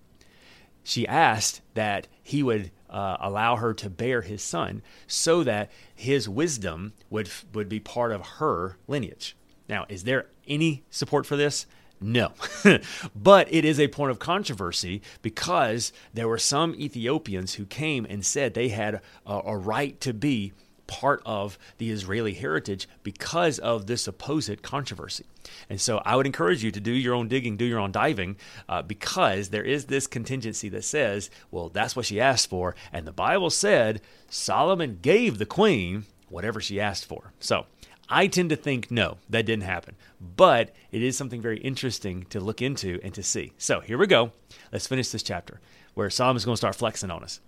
She 0.82 1.06
asked 1.06 1.62
that 1.74 2.06
he 2.22 2.42
would 2.42 2.70
uh, 2.88 3.16
allow 3.20 3.56
her 3.56 3.74
to 3.74 3.90
bear 3.90 4.22
his 4.22 4.42
son 4.42 4.82
so 5.06 5.42
that 5.42 5.70
his 5.94 6.28
wisdom 6.28 6.92
would, 7.10 7.28
would 7.52 7.68
be 7.68 7.80
part 7.80 8.12
of 8.12 8.26
her 8.38 8.76
lineage. 8.86 9.36
Now, 9.68 9.86
is 9.88 10.04
there 10.04 10.26
any 10.46 10.84
support 10.90 11.26
for 11.26 11.36
this? 11.36 11.66
No. 12.00 12.32
but 13.16 13.52
it 13.52 13.64
is 13.64 13.80
a 13.80 13.88
point 13.88 14.10
of 14.10 14.18
controversy 14.18 15.00
because 15.22 15.92
there 16.12 16.28
were 16.28 16.38
some 16.38 16.74
Ethiopians 16.74 17.54
who 17.54 17.64
came 17.64 18.06
and 18.08 18.24
said 18.24 18.54
they 18.54 18.68
had 18.68 19.00
a, 19.26 19.40
a 19.46 19.56
right 19.56 19.98
to 20.02 20.12
be 20.12 20.52
part 20.86 21.22
of 21.26 21.58
the 21.78 21.90
Israeli 21.90 22.34
heritage 22.34 22.88
because 23.02 23.58
of 23.58 23.86
this 23.86 24.02
supposed 24.02 24.62
controversy. 24.62 25.24
And 25.68 25.80
so 25.80 25.98
I 26.04 26.16
would 26.16 26.26
encourage 26.26 26.62
you 26.62 26.70
to 26.70 26.80
do 26.80 26.92
your 26.92 27.14
own 27.14 27.28
digging, 27.28 27.56
do 27.56 27.64
your 27.64 27.78
own 27.78 27.92
diving, 27.92 28.36
uh, 28.68 28.82
because 28.82 29.48
there 29.48 29.64
is 29.64 29.86
this 29.86 30.06
contingency 30.06 30.68
that 30.70 30.84
says, 30.84 31.30
well, 31.50 31.68
that's 31.68 31.96
what 31.96 32.06
she 32.06 32.20
asked 32.20 32.50
for. 32.50 32.74
And 32.92 33.06
the 33.06 33.12
Bible 33.12 33.50
said 33.50 34.00
Solomon 34.28 34.98
gave 35.02 35.38
the 35.38 35.46
queen 35.46 36.04
whatever 36.28 36.60
she 36.60 36.80
asked 36.80 37.04
for. 37.04 37.32
So 37.38 37.66
I 38.08 38.26
tend 38.28 38.50
to 38.50 38.56
think 38.56 38.90
no, 38.90 39.18
that 39.28 39.46
didn't 39.46 39.64
happen. 39.64 39.96
But 40.20 40.74
it 40.92 41.02
is 41.02 41.16
something 41.16 41.40
very 41.40 41.58
interesting 41.58 42.24
to 42.30 42.40
look 42.40 42.62
into 42.62 43.00
and 43.02 43.12
to 43.14 43.22
see. 43.22 43.52
So 43.58 43.80
here 43.80 43.98
we 43.98 44.06
go. 44.06 44.32
Let's 44.72 44.86
finish 44.86 45.08
this 45.10 45.22
chapter 45.22 45.60
where 45.94 46.10
Solomon's 46.10 46.44
going 46.44 46.54
to 46.54 46.58
start 46.58 46.76
flexing 46.76 47.10
on 47.10 47.22
us. 47.22 47.40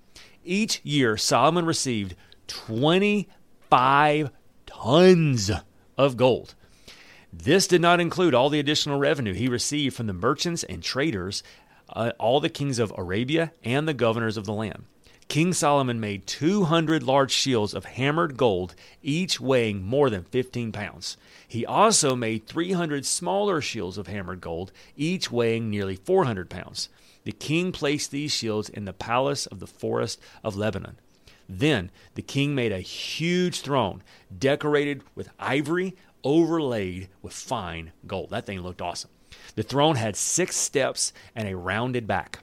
Each 0.45 0.81
year, 0.85 1.17
Solomon 1.17 1.67
received 1.67 2.17
25 2.47 4.31
tons 4.67 5.51
of 5.97 6.17
gold. 6.17 6.55
This 7.33 7.67
did 7.67 7.83
not 7.83 8.01
include 8.01 8.35
all 8.35 8.49
the 8.49 8.59
additional 8.59 8.99
revenue 8.99 9.35
he 9.35 9.49
received 9.49 9.95
from 9.95 10.07
the 10.07 10.15
merchants 10.15 10.65
and 10.65 10.83
traders, 10.83 11.43
uh, 11.91 12.13
all 12.19 12.41
the 12.41 12.49
kings 12.49 12.79
of 12.79 12.93
Arabia, 12.97 13.53
and 13.63 13.87
the 13.87 13.95
governors 13.95 14.39
of 14.39 14.47
the 14.47 14.55
land. 14.55 14.85
King 15.29 15.53
Solomon 15.53 16.01
made 16.01 16.27
200 16.27 17.03
large 17.03 17.31
shields 17.31 17.75
of 17.75 17.85
hammered 17.85 18.39
gold, 18.39 18.75
each 19.03 19.39
weighing 19.39 19.83
more 19.83 20.09
than 20.09 20.25
15 20.25 20.73
pounds. 20.73 21.19
He 21.47 21.67
also 21.67 22.17
made 22.17 22.47
300 22.47 23.05
smaller 23.05 23.61
shields 23.61 23.99
of 23.99 24.07
hammered 24.07 24.41
gold, 24.41 24.73
each 24.97 25.31
weighing 25.31 25.69
nearly 25.69 25.97
400 25.97 26.49
pounds. 26.49 26.89
The 27.25 27.33
king 27.33 27.73
placed 27.73 28.11
these 28.11 28.33
shields 28.33 28.71
in 28.71 28.87
the 28.87 28.95
palace 28.95 29.45
of 29.45 29.61
the 29.61 29.67
forest 29.67 30.19
of 30.43 30.57
Lebanon. 30.57 30.99
Then 31.47 31.91
the 32.15 32.23
king 32.23 32.55
made 32.55 32.73
a 32.73 32.81
huge 32.81 33.61
throne 33.61 34.03
decorated 34.37 35.03
with 35.15 35.29
ivory 35.39 35.95
overlaid 36.25 37.09
with 37.21 37.35
fine 37.35 37.93
gold. 38.07 38.31
That 38.31 38.47
thing 38.47 38.63
looked 38.63 38.81
awesome. 38.81 39.11
The 39.57 39.63
throne 39.63 39.97
had 39.97 40.17
six 40.17 40.57
steps 40.57 41.13
and 41.35 41.47
a 41.47 41.57
rounded 41.57 42.07
back. 42.07 42.39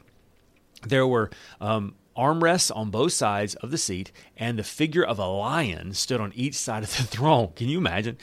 There 0.84 1.08
were 1.08 1.32
um, 1.60 1.96
armrests 2.17 2.75
on 2.75 2.89
both 2.89 3.13
sides 3.13 3.55
of 3.55 3.72
the 3.72 3.77
seat, 3.77 4.12
and 4.38 4.57
the 4.57 4.63
figure 4.63 5.03
of 5.03 5.19
a 5.19 5.27
lion 5.27 5.93
stood 5.93 6.22
on 6.22 6.34
each 6.36 6.55
side 6.55 6.84
of 6.84 6.95
the 6.95 7.03
throne. 7.15 7.51
Can 7.55 7.67
you 7.67 7.77
imagine? 7.77 8.17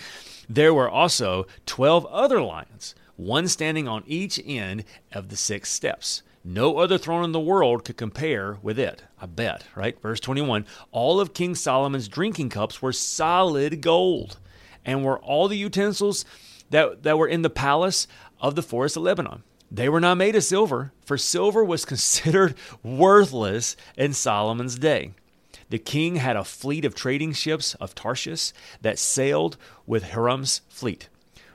There 0.48 0.74
were 0.74 0.90
also 0.90 1.46
12 1.66 2.06
other 2.06 2.42
lions, 2.42 2.94
one 3.16 3.48
standing 3.48 3.88
on 3.88 4.04
each 4.06 4.40
end 4.44 4.84
of 5.12 5.28
the 5.28 5.36
six 5.36 5.70
steps. 5.70 6.22
No 6.44 6.78
other 6.78 6.98
throne 6.98 7.22
in 7.22 7.32
the 7.32 7.40
world 7.40 7.84
could 7.84 7.96
compare 7.96 8.58
with 8.62 8.78
it. 8.78 9.04
I 9.20 9.26
bet, 9.26 9.64
right? 9.76 10.00
Verse 10.00 10.18
21 10.18 10.66
All 10.90 11.20
of 11.20 11.34
King 11.34 11.54
Solomon's 11.54 12.08
drinking 12.08 12.48
cups 12.48 12.82
were 12.82 12.92
solid 12.92 13.80
gold, 13.80 14.38
and 14.84 15.04
were 15.04 15.20
all 15.20 15.46
the 15.46 15.56
utensils 15.56 16.24
that, 16.70 17.04
that 17.04 17.18
were 17.18 17.28
in 17.28 17.42
the 17.42 17.50
palace 17.50 18.08
of 18.40 18.56
the 18.56 18.62
forest 18.62 18.96
of 18.96 19.04
Lebanon. 19.04 19.44
They 19.74 19.88
were 19.88 20.00
not 20.00 20.18
made 20.18 20.36
of 20.36 20.44
silver, 20.44 20.92
for 21.02 21.16
silver 21.16 21.64
was 21.64 21.84
considered 21.86 22.54
worthless 22.82 23.74
in 23.96 24.12
Solomon's 24.12 24.78
day. 24.78 25.12
The 25.70 25.78
king 25.78 26.16
had 26.16 26.36
a 26.36 26.44
fleet 26.44 26.84
of 26.84 26.94
trading 26.94 27.32
ships 27.32 27.74
of 27.76 27.94
Tarshish 27.94 28.52
that 28.82 28.98
sailed 28.98 29.56
with 29.86 30.10
Hiram's 30.10 30.60
fleet. 30.68 31.08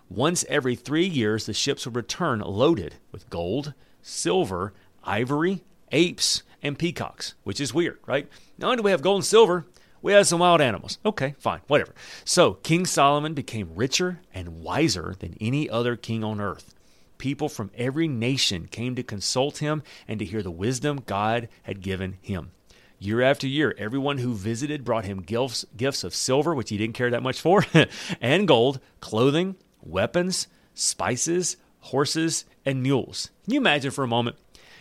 Once 0.09 0.43
every 0.49 0.75
three 0.75 1.05
years, 1.05 1.45
the 1.45 1.53
ships 1.53 1.85
would 1.85 1.95
return 1.95 2.39
loaded 2.39 2.95
with 3.11 3.29
gold, 3.29 3.75
silver, 4.01 4.73
ivory, 5.03 5.63
apes, 5.91 6.41
and 6.63 6.79
peacocks, 6.79 7.35
which 7.43 7.61
is 7.61 7.71
weird, 7.71 7.99
right? 8.07 8.27
Not 8.57 8.67
only 8.67 8.77
do 8.77 8.83
we 8.83 8.91
have 8.91 9.03
gold 9.03 9.17
and 9.17 9.25
silver, 9.25 9.65
we 10.01 10.13
have 10.13 10.25
some 10.25 10.39
wild 10.39 10.59
animals. 10.59 10.97
Okay, 11.05 11.35
fine, 11.37 11.61
whatever. 11.67 11.93
So 12.25 12.55
King 12.55 12.87
Solomon 12.87 13.35
became 13.35 13.75
richer 13.75 14.21
and 14.33 14.63
wiser 14.63 15.15
than 15.19 15.37
any 15.39 15.69
other 15.69 15.95
king 15.95 16.23
on 16.23 16.41
earth. 16.41 16.73
People 17.17 17.49
from 17.49 17.71
every 17.75 18.07
nation 18.07 18.67
came 18.67 18.95
to 18.95 19.03
consult 19.03 19.57
him 19.57 19.83
and 20.07 20.19
to 20.19 20.25
hear 20.25 20.43
the 20.43 20.51
wisdom 20.51 21.01
God 21.05 21.49
had 21.63 21.81
given 21.81 22.17
him. 22.21 22.51
Year 22.99 23.21
after 23.21 23.47
year, 23.47 23.75
everyone 23.77 24.17
who 24.17 24.33
visited 24.33 24.83
brought 24.83 25.05
him 25.05 25.21
gifts, 25.21 25.65
gifts 25.75 26.03
of 26.03 26.15
silver, 26.15 26.55
which 26.55 26.69
he 26.69 26.77
didn't 26.77 26.95
care 26.95 27.11
that 27.11 27.21
much 27.21 27.39
for, 27.39 27.65
and 28.21 28.47
gold, 28.47 28.79
clothing, 29.01 29.55
weapons, 29.83 30.47
spices, 30.73 31.57
horses, 31.79 32.45
and 32.65 32.81
mules. 32.81 33.29
Can 33.43 33.53
you 33.53 33.59
imagine 33.59 33.91
for 33.91 34.03
a 34.03 34.07
moment? 34.07 34.35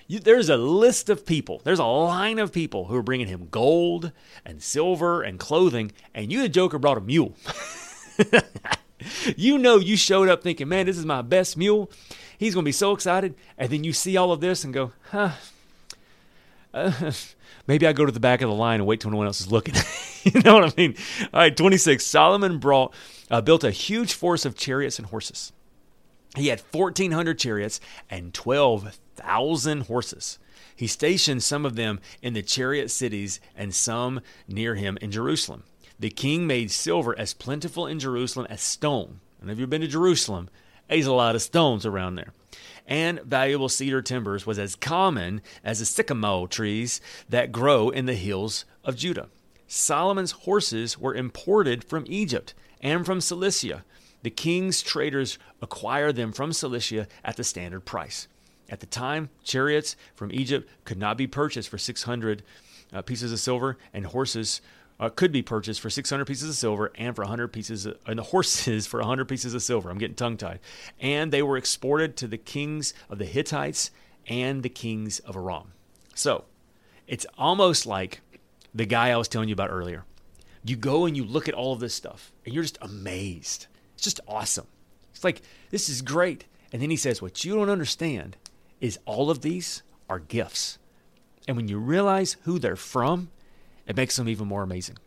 You, 0.08 0.18
there's 0.20 0.48
a 0.48 0.56
list 0.56 1.10
of 1.10 1.26
people, 1.26 1.60
there's 1.64 1.78
a 1.78 1.84
line 1.84 2.38
of 2.38 2.52
people 2.52 2.86
who 2.86 2.96
are 2.96 3.02
bringing 3.02 3.26
him 3.26 3.48
gold 3.50 4.12
and 4.44 4.62
silver 4.62 5.22
and 5.22 5.38
clothing, 5.38 5.92
and 6.14 6.32
you, 6.32 6.40
the 6.40 6.48
Joker, 6.48 6.78
brought 6.78 6.98
a 6.98 7.00
mule. 7.00 7.34
you 9.36 9.58
know, 9.58 9.76
you 9.76 9.96
showed 9.96 10.28
up 10.28 10.42
thinking, 10.42 10.68
man, 10.68 10.86
this 10.86 10.96
is 10.96 11.04
my 11.04 11.22
best 11.22 11.56
mule. 11.56 11.90
He's 12.38 12.54
going 12.54 12.64
to 12.64 12.68
be 12.68 12.72
so 12.72 12.92
excited. 12.92 13.34
And 13.58 13.70
then 13.70 13.84
you 13.84 13.92
see 13.92 14.16
all 14.16 14.32
of 14.32 14.40
this 14.40 14.64
and 14.64 14.74
go, 14.74 14.92
huh, 15.10 15.32
uh, 16.74 17.12
maybe 17.66 17.86
I 17.86 17.92
go 17.92 18.06
to 18.06 18.12
the 18.12 18.20
back 18.20 18.42
of 18.42 18.48
the 18.48 18.54
line 18.54 18.80
and 18.80 18.86
wait 18.86 19.00
till 19.00 19.10
no 19.10 19.16
one 19.16 19.26
else 19.26 19.40
is 19.40 19.50
looking. 19.50 19.74
you 20.22 20.40
know 20.42 20.54
what 20.54 20.72
I 20.72 20.74
mean? 20.76 20.96
All 21.32 21.40
right, 21.40 21.56
26. 21.56 22.04
Solomon 22.04 22.58
brought, 22.58 22.94
uh, 23.30 23.40
built 23.40 23.64
a 23.64 23.70
huge 23.70 24.12
force 24.12 24.44
of 24.44 24.56
chariots 24.56 24.98
and 24.98 25.08
horses. 25.08 25.52
He 26.36 26.48
had 26.48 26.62
1,400 26.72 27.38
chariots 27.38 27.80
and 28.10 28.34
12,000 28.34 29.82
horses. 29.82 30.38
He 30.74 30.86
stationed 30.86 31.42
some 31.42 31.64
of 31.64 31.76
them 31.76 32.00
in 32.20 32.34
the 32.34 32.42
chariot 32.42 32.90
cities 32.90 33.40
and 33.56 33.74
some 33.74 34.20
near 34.46 34.74
him 34.74 34.98
in 35.00 35.10
Jerusalem. 35.10 35.64
The 35.98 36.10
king 36.10 36.46
made 36.46 36.70
silver 36.70 37.18
as 37.18 37.32
plentiful 37.32 37.86
in 37.86 37.98
Jerusalem 37.98 38.46
as 38.50 38.60
stone. 38.60 39.20
And 39.40 39.50
if 39.50 39.58
you've 39.58 39.70
been 39.70 39.80
to 39.80 39.86
Jerusalem, 39.88 40.50
there's 40.88 41.06
a 41.06 41.12
lot 41.12 41.34
of 41.34 41.42
stones 41.42 41.84
around 41.86 42.16
there. 42.16 42.32
And 42.86 43.20
valuable 43.22 43.68
cedar 43.68 44.02
timbers 44.02 44.46
was 44.46 44.58
as 44.58 44.76
common 44.76 45.42
as 45.64 45.80
the 45.80 45.84
sycamore 45.84 46.46
trees 46.46 47.00
that 47.28 47.50
grow 47.50 47.90
in 47.90 48.06
the 48.06 48.14
hills 48.14 48.64
of 48.84 48.96
Judah. 48.96 49.28
Solomon's 49.66 50.30
horses 50.30 50.96
were 50.96 51.14
imported 51.14 51.82
from 51.82 52.04
Egypt 52.06 52.54
and 52.80 53.04
from 53.04 53.20
Cilicia 53.20 53.82
the 54.26 54.30
king's 54.30 54.82
traders 54.82 55.38
acquired 55.62 56.16
them 56.16 56.32
from 56.32 56.52
Cilicia 56.52 57.06
at 57.24 57.36
the 57.36 57.44
standard 57.44 57.84
price. 57.84 58.26
At 58.68 58.80
the 58.80 58.86
time, 58.86 59.28
chariots 59.44 59.94
from 60.16 60.32
Egypt 60.32 60.68
could 60.84 60.98
not 60.98 61.16
be 61.16 61.28
purchased 61.28 61.68
for 61.68 61.78
600 61.78 62.42
uh, 62.92 63.02
pieces 63.02 63.30
of 63.30 63.38
silver, 63.38 63.78
and 63.92 64.06
horses 64.06 64.60
uh, 64.98 65.08
could 65.08 65.32
be 65.32 65.42
purchased 65.42 65.80
for 65.80 65.90
600 65.90 66.24
pieces 66.24 66.48
of 66.48 66.54
silver 66.54 66.90
and 66.94 67.14
for 67.14 67.22
100 67.22 67.48
pieces, 67.48 67.86
of, 67.86 67.98
and 68.06 68.18
the 68.18 68.24
horses 68.24 68.86
for 68.88 69.00
100 69.00 69.26
pieces 69.26 69.54
of 69.54 69.62
silver. 69.62 69.90
I'm 69.90 69.98
getting 69.98 70.16
tongue 70.16 70.36
tied. 70.36 70.60
And 71.00 71.32
they 71.32 71.42
were 71.42 71.56
exported 71.56 72.16
to 72.18 72.26
the 72.26 72.38
kings 72.38 72.94
of 73.10 73.18
the 73.18 73.24
Hittites 73.24 73.90
and 74.26 74.62
the 74.62 74.68
kings 74.68 75.18
of 75.20 75.36
Aram. 75.36 75.72
So 76.14 76.44
it's 77.06 77.26
almost 77.36 77.86
like 77.86 78.20
the 78.74 78.86
guy 78.86 79.10
I 79.10 79.16
was 79.16 79.28
telling 79.28 79.48
you 79.48 79.54
about 79.54 79.70
earlier. 79.70 80.04
You 80.64 80.76
go 80.76 81.06
and 81.06 81.16
you 81.16 81.24
look 81.24 81.48
at 81.48 81.54
all 81.54 81.72
of 81.72 81.78
this 81.78 81.94
stuff, 81.94 82.32
and 82.44 82.52
you're 82.52 82.64
just 82.64 82.78
amazed 82.82 83.68
it's 83.96 84.04
just 84.04 84.20
awesome. 84.28 84.66
It's 85.12 85.24
like, 85.24 85.40
this 85.70 85.88
is 85.88 86.02
great. 86.02 86.44
And 86.72 86.82
then 86.82 86.90
he 86.90 86.96
says, 86.96 87.22
What 87.22 87.44
you 87.44 87.54
don't 87.54 87.70
understand 87.70 88.36
is 88.80 88.98
all 89.06 89.30
of 89.30 89.40
these 89.40 89.82
are 90.08 90.18
gifts. 90.18 90.78
And 91.48 91.56
when 91.56 91.68
you 91.68 91.78
realize 91.78 92.36
who 92.42 92.58
they're 92.58 92.76
from, 92.76 93.30
it 93.86 93.96
makes 93.96 94.16
them 94.16 94.28
even 94.28 94.48
more 94.48 94.62
amazing. 94.62 94.98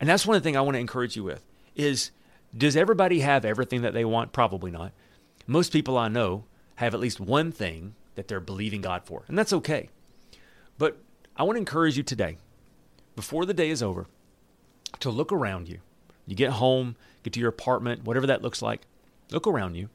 And 0.00 0.08
that's 0.08 0.26
one 0.26 0.36
of 0.36 0.42
the 0.42 0.46
things 0.46 0.56
I 0.56 0.60
want 0.62 0.74
to 0.74 0.80
encourage 0.80 1.16
you 1.16 1.24
with 1.24 1.44
is 1.74 2.10
does 2.56 2.76
everybody 2.76 3.20
have 3.20 3.44
everything 3.44 3.82
that 3.82 3.94
they 3.94 4.04
want? 4.04 4.32
Probably 4.32 4.70
not. 4.70 4.92
Most 5.46 5.72
people 5.72 5.98
I 5.98 6.08
know 6.08 6.44
have 6.76 6.94
at 6.94 7.00
least 7.00 7.20
one 7.20 7.52
thing 7.52 7.94
that 8.14 8.28
they're 8.28 8.40
believing 8.40 8.80
God 8.80 9.02
for, 9.04 9.24
and 9.28 9.36
that's 9.36 9.52
okay. 9.52 9.90
But 10.78 10.98
I 11.36 11.42
want 11.42 11.56
to 11.56 11.60
encourage 11.60 11.96
you 11.96 12.02
today, 12.02 12.38
before 13.16 13.44
the 13.44 13.54
day 13.54 13.70
is 13.70 13.82
over, 13.82 14.06
to 15.00 15.10
look 15.10 15.32
around 15.32 15.68
you. 15.68 15.80
You 16.26 16.36
get 16.36 16.52
home, 16.52 16.96
get 17.22 17.32
to 17.34 17.40
your 17.40 17.48
apartment, 17.48 18.04
whatever 18.04 18.26
that 18.26 18.42
looks 18.42 18.62
like, 18.62 18.82
look 19.30 19.46
around 19.46 19.74
you. 19.74 19.88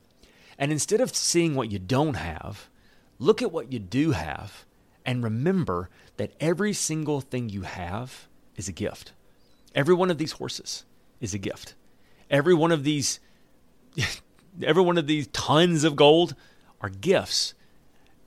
And 0.58 0.72
instead 0.72 1.02
of 1.02 1.16
seeing 1.16 1.56
what 1.56 1.72
you 1.72 1.80
don't 1.80 2.16
have, 2.16 2.70
look 3.18 3.42
at 3.42 3.52
what 3.52 3.72
you 3.72 3.80
do 3.80 4.12
have 4.12 4.66
and 5.06 5.24
remember 5.24 5.90
that 6.20 6.34
every 6.42 6.74
single 6.74 7.22
thing 7.22 7.48
you 7.48 7.62
have 7.62 8.28
is 8.58 8.68
a 8.68 8.74
gift. 8.74 9.14
Every 9.74 9.96
one 9.96 10.12
of 10.12 10.18
these 10.18 10.34
horses 10.34 10.84
is 11.22 11.34
a 11.34 11.38
gift. 11.38 11.76
Every 12.30 12.54
one 12.54 12.74
of 12.74 12.84
these 12.84 13.22
every 14.64 14.84
one 14.84 14.98
of 14.98 15.08
these 15.08 15.28
tons 15.28 15.86
of 15.86 15.96
gold 15.96 16.36
are 16.82 16.90
gifts. 16.90 17.54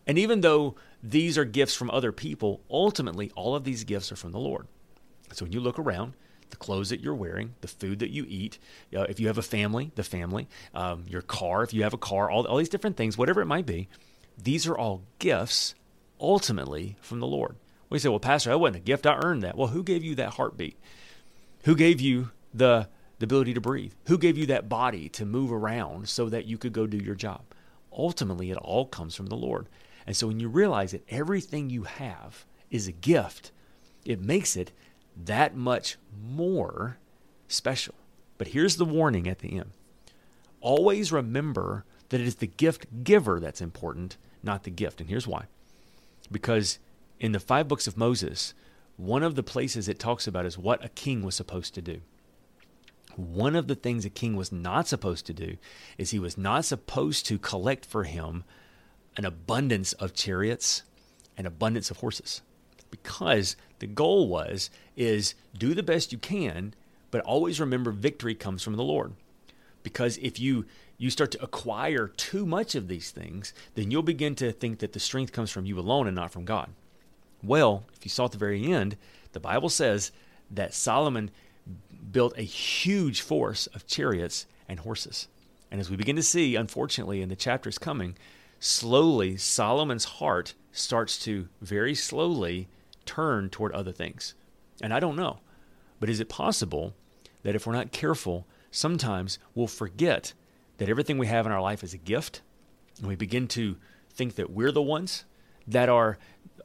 And 0.07 0.19
even 0.19 0.41
though 0.41 0.75
these 1.03 1.37
are 1.37 1.45
gifts 1.45 1.75
from 1.75 1.91
other 1.91 2.13
people, 2.13 2.63
ultimately 2.71 3.31
all 3.37 3.55
of 3.55 3.65
these 3.65 3.85
gifts 3.85 4.11
are 4.11 4.17
from 4.17 4.33
the 4.33 4.39
Lord. 4.39 4.67
So 5.33 5.45
when 5.45 5.53
you 5.53 5.61
look 5.61 5.79
around, 5.79 6.15
the 6.49 6.57
clothes 6.57 6.89
that 6.89 7.01
you're 7.01 7.15
wearing, 7.15 7.55
the 7.61 7.69
food 7.69 7.99
that 7.99 8.11
you 8.11 8.25
eat, 8.27 8.59
uh, 8.97 9.03
if 9.03 9.21
you 9.21 9.27
have 9.27 9.39
a 9.39 9.43
family, 9.43 9.93
the 9.97 10.03
family, 10.03 10.49
um, 10.75 11.05
your 11.07 11.23
car, 11.23 11.63
if 11.63 11.75
you 11.75 11.83
have 11.83 11.95
a 11.95 11.99
car, 11.99 12.31
all, 12.31 12.47
all 12.47 12.57
these 12.57 12.71
different 12.71 12.97
things, 12.97 13.19
whatever 13.19 13.43
it 13.43 13.47
might 13.47 13.67
be, 13.67 13.89
these 14.43 14.67
are 14.67 14.79
all 14.79 15.03
gifts 15.19 15.75
ultimately 16.19 16.97
from 17.03 17.21
the 17.21 17.27
Lord. 17.27 17.57
We 17.93 17.99
say, 17.99 18.09
well, 18.09 18.21
Pastor, 18.21 18.49
that 18.49 18.59
wasn't 18.59 18.77
a 18.77 18.81
gift. 18.81 19.07
I 19.07 19.21
earned 19.23 19.43
that. 19.43 19.55
Well, 19.55 19.69
who 19.69 19.83
gave 19.83 20.03
you 20.03 20.15
that 20.15 20.35
heartbeat? 20.35 20.79
Who 21.65 21.77
gave 21.77 22.01
you 22.01 22.31
the, 22.55 22.89
the 23.19 23.25
ability 23.25 23.53
to 23.53 23.61
breathe? 23.61 23.93
Who 24.07 24.17
gave 24.17 24.39
you 24.39 24.47
that 24.47 24.71
body 24.71 25.11
to 25.11 25.27
move 25.27 25.53
around 25.53 26.09
so 26.09 26.31
that 26.31 26.47
you 26.47 26.57
could 26.57 26.73
go 26.73 26.87
do 26.87 26.97
your 26.97 27.15
job? 27.15 27.43
Ultimately, 27.93 28.51
it 28.51 28.57
all 28.57 28.87
comes 28.87 29.15
from 29.15 29.27
the 29.27 29.37
Lord. 29.37 29.69
And 30.07 30.17
so 30.17 30.27
when 30.27 30.41
you 30.41 30.49
realize 30.49 30.93
that 30.93 31.05
everything 31.11 31.69
you 31.69 31.83
have 31.83 32.47
is 32.71 32.89
a 32.89 32.93
gift, 32.93 33.53
it 34.07 34.23
makes 34.23 34.57
it 34.57 34.73
that 35.23 35.55
much 35.55 35.99
more 36.19 36.97
special. 37.47 37.95
But 38.39 38.49
here's 38.49 38.77
the 38.77 38.87
warning 38.87 39.29
at 39.29 39.41
the 39.41 39.59
end 39.59 39.73
always 40.63 41.13
remember 41.13 41.85
that 42.09 42.23
it 42.23 42.27
is 42.27 42.37
the 42.37 42.47
gift 42.47 43.05
giver 43.05 43.39
that's 43.39 43.61
important, 43.61 44.17
not 44.43 44.63
the 44.63 44.71
gift. 44.71 45.03
And 45.03 45.11
here's 45.11 45.27
why. 45.27 45.45
Because 46.31 46.79
in 47.23 47.31
the 47.31 47.41
five 47.41 47.69
books 47.69 47.87
of 47.87 47.97
Moses, 47.97 48.53
one 48.97 49.23
of 49.23 49.37
the 49.37 49.45
places 49.45 49.89
it 49.89 50.01
talks 50.01 50.27
about 50.27 50.45
is 50.45 50.59
what 50.59 50.85
a 50.85 50.89
king 50.89 51.23
was 51.23 51.37
supposed 51.37 51.73
to 51.75 51.81
do. 51.81 52.01
One 53.15 53.55
of 53.55 53.69
the 53.69 53.77
things 53.77 54.05
a 54.05 54.11
king 54.11 54.35
was 54.35 54.51
not 54.51 54.89
supposed 54.89 55.25
to 55.27 55.33
do 55.33 55.57
is 55.97 56.11
he 56.11 56.19
was 56.19 56.37
not 56.37 56.65
supposed 56.65 57.25
to 57.27 57.39
collect 57.39 57.87
for 57.87 58.05
him 58.05 58.43
an 59.17 59.25
abundance 59.25 59.93
of 59.95 60.15
chariots 60.15 60.83
and 61.39 61.47
abundance 61.47 61.93
of 61.93 61.99
horses. 61.99 62.43
Because 62.91 63.55
the 63.79 63.87
goal 63.87 64.27
was 64.27 64.69
is 64.97 65.35
do 65.57 65.75
the 65.75 65.83
best 65.83 66.11
you 66.11 66.19
can 66.19 66.75
but 67.13 67.21
always 67.21 67.61
remember 67.61 67.93
victory 67.93 68.35
comes 68.35 68.65
from 68.65 68.75
the 68.75 68.83
lord. 68.83 69.13
Because 69.85 70.19
if 70.19 70.41
you 70.41 70.67
you 70.99 71.09
start 71.09 71.31
to 71.33 71.43
acquire 71.43 72.09
too 72.09 72.45
much 72.45 72.75
of 72.75 72.89
these 72.89 73.13
things 73.13 73.55
then 73.77 73.93
you'll 73.93 74.03
begin 74.03 74.35
to 74.35 74.51
think 74.51 74.81
that 74.81 74.93
the 74.93 75.01
strength 75.01 75.33
comes 75.33 75.53
from 75.53 75.67
you 75.67 75.79
alone 75.79 76.09
and 76.09 76.17
not 76.17 76.33
from 76.33 76.45
god 76.45 76.71
well 77.43 77.85
if 77.95 78.05
you 78.05 78.11
saw 78.11 78.25
at 78.27 78.33
the 78.33 78.39
very 78.39 78.73
end 78.73 78.97
the 79.33 79.41
bible 79.41 79.69
says 79.69 80.13
that 80.51 80.75
solomon 80.75 81.31
built 82.11 82.37
a 82.37 82.43
huge 82.43 83.21
force 83.21 83.67
of 83.69 83.87
chariots 83.87 84.47
and 84.69 84.81
horses. 84.81 85.29
And 85.71 85.81
as 85.81 85.91
we 85.91 85.97
begin 85.97 86.17
to 86.17 86.23
see 86.23 86.57
unfortunately 86.57 87.23
in 87.23 87.29
the 87.29 87.37
chapters 87.37 87.79
coming 87.79 88.17
slowly 88.59 89.37
Solomon's 89.37 90.05
heart 90.05 90.55
starts 90.71 91.19
to 91.25 91.49
very 91.61 91.95
slowly 91.95 92.69
turn 93.05 93.51
toward 93.51 93.73
other 93.73 93.93
things. 93.93 94.35
And 94.81 94.95
I 94.95 95.01
don't 95.01 95.17
know, 95.17 95.41
but 95.99 96.09
is 96.09 96.21
it 96.21 96.29
possible 96.29 96.95
that 97.43 97.57
if 97.57 97.67
we're 97.67 97.73
not 97.73 97.91
careful, 97.91 98.47
sometimes 98.71 99.39
we'll 99.55 99.67
forget 99.67 100.33
that 100.79 100.89
everything 100.89 101.19
we 101.19 101.27
have 101.27 101.45
in 101.45 101.53
our 101.53 101.61
life 101.61 101.83
is 101.83 101.93
a 101.93 101.99
gift? 101.99 102.41
And 102.99 103.09
we 103.09 103.17
begin 103.17 103.49
to 103.49 103.77
think 104.11 104.37
that 104.37 104.51
we're 104.51 104.73
the 104.73 104.83
ones 104.83 105.25
that 105.67 105.89
are 105.89 106.19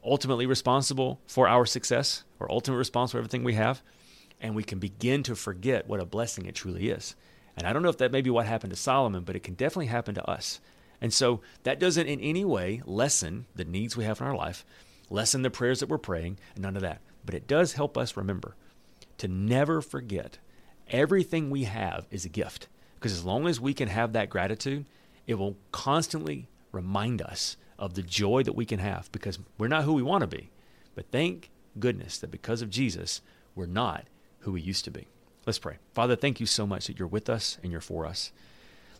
ultimately 0.04 0.46
responsible 0.46 1.20
for 1.26 1.48
our 1.48 1.66
success 1.66 2.24
or 2.40 2.50
ultimately 2.50 2.78
responsible 2.78 3.18
for 3.18 3.18
everything 3.18 3.44
we 3.44 3.54
have 3.54 3.82
and 4.40 4.54
we 4.54 4.62
can 4.62 4.78
begin 4.78 5.22
to 5.24 5.34
forget 5.34 5.88
what 5.88 6.00
a 6.00 6.06
blessing 6.06 6.46
it 6.46 6.54
truly 6.54 6.90
is. 6.90 7.16
And 7.56 7.66
I 7.66 7.72
don't 7.72 7.82
know 7.82 7.88
if 7.88 7.98
that 7.98 8.12
may 8.12 8.22
be 8.22 8.30
what 8.30 8.46
happened 8.46 8.70
to 8.70 8.76
Solomon, 8.76 9.24
but 9.24 9.36
it 9.36 9.42
can 9.42 9.54
definitely 9.54 9.86
happen 9.86 10.14
to 10.14 10.30
us. 10.30 10.60
And 11.00 11.12
so 11.12 11.40
that 11.64 11.80
doesn't 11.80 12.06
in 12.06 12.20
any 12.20 12.44
way 12.44 12.82
lessen 12.84 13.46
the 13.54 13.64
needs 13.64 13.96
we 13.96 14.04
have 14.04 14.20
in 14.20 14.26
our 14.26 14.36
life, 14.36 14.64
lessen 15.10 15.42
the 15.42 15.50
prayers 15.50 15.80
that 15.80 15.88
we're 15.88 15.98
praying, 15.98 16.38
none 16.56 16.76
of 16.76 16.82
that. 16.82 17.00
But 17.24 17.34
it 17.34 17.46
does 17.46 17.72
help 17.72 17.98
us 17.98 18.16
remember 18.16 18.54
to 19.18 19.28
never 19.28 19.80
forget 19.80 20.38
everything 20.88 21.50
we 21.50 21.64
have 21.64 22.06
is 22.10 22.24
a 22.24 22.28
gift. 22.28 22.68
Because 22.94 23.12
as 23.12 23.24
long 23.24 23.46
as 23.46 23.60
we 23.60 23.74
can 23.74 23.88
have 23.88 24.12
that 24.12 24.30
gratitude, 24.30 24.86
it 25.26 25.34
will 25.34 25.56
constantly 25.72 26.48
remind 26.72 27.22
us 27.22 27.56
of 27.78 27.94
the 27.94 28.02
joy 28.02 28.42
that 28.42 28.54
we 28.54 28.64
can 28.64 28.80
have 28.80 29.10
because 29.12 29.38
we're 29.56 29.68
not 29.68 29.84
who 29.84 29.94
we 29.94 30.02
want 30.02 30.22
to 30.22 30.26
be. 30.26 30.50
But 30.94 31.10
thank 31.10 31.50
goodness 31.78 32.18
that 32.18 32.30
because 32.30 32.62
of 32.62 32.70
Jesus, 32.70 33.20
we're 33.54 33.66
not 33.66 34.06
who 34.40 34.52
we 34.52 34.60
used 34.60 34.84
to 34.84 34.90
be. 34.90 35.06
Let's 35.46 35.58
pray. 35.58 35.78
Father, 35.94 36.16
thank 36.16 36.40
you 36.40 36.46
so 36.46 36.66
much 36.66 36.86
that 36.86 36.98
you're 36.98 37.08
with 37.08 37.28
us 37.28 37.58
and 37.62 37.72
you're 37.72 37.80
for 37.80 38.04
us. 38.04 38.32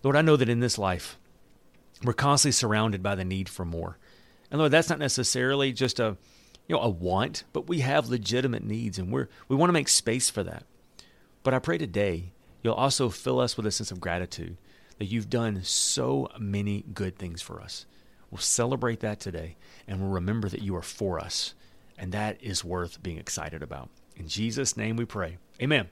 Lord, 0.03 0.17
I 0.17 0.23
know 0.23 0.37
that 0.37 0.49
in 0.49 0.61
this 0.61 0.79
life, 0.79 1.19
we're 2.05 2.13
constantly 2.13 2.53
surrounded 2.53 3.03
by 3.03 3.15
the 3.15 3.25
need 3.25 3.49
for 3.49 3.65
more. 3.65 3.99
And 4.51 4.59
Lord, 4.59 4.73
that's 4.73 4.89
not 4.89 4.99
necessarily 4.99 5.73
just 5.73 5.99
a 5.99 6.17
you 6.67 6.77
know 6.77 6.83
a 6.83 6.89
want, 6.89 7.45
but 7.53 7.67
we 7.67 7.81
have 7.81 8.09
legitimate 8.09 8.63
needs 8.63 8.99
and 8.99 9.13
we're 9.13 9.29
we 9.49 9.57
want 9.57 9.69
to 9.69 9.75
make 9.75 9.89
space 9.89 10.31
for 10.31 10.43
that. 10.43 10.65
But 11.43 11.55
I 11.55 11.59
pray 11.59 11.79
today 11.79 12.33
you'll 12.63 12.75
also 12.75 13.09
fill 13.09 13.41
us 13.41 13.57
with 13.57 13.67
a 13.67 13.71
sense 13.71 13.91
of 13.91 14.01
gratitude 14.01 14.57
that 14.99 15.07
you've 15.07 15.31
done 15.31 15.63
so 15.63 16.29
many 16.39 16.85
good 16.93 17.17
things 17.17 17.41
for 17.41 17.61
us. 17.61 17.87
We'll 18.31 18.39
celebrate 18.39 19.01
that 19.01 19.21
today 19.21 19.57
and 19.87 20.01
we'll 20.01 20.11
remember 20.11 20.49
that 20.49 20.63
you 20.63 20.77
are 20.77 20.83
for 20.83 21.19
us. 21.19 21.55
And 21.97 22.13
that 22.13 22.43
is 22.43 22.65
worth 22.65 23.03
being 23.03 23.19
excited 23.19 23.63
about. 23.63 23.89
In 24.17 24.29
Jesus' 24.29 24.77
name 24.77 24.97
we 24.97 25.05
pray. 25.05 25.39
Amen. 25.61 25.89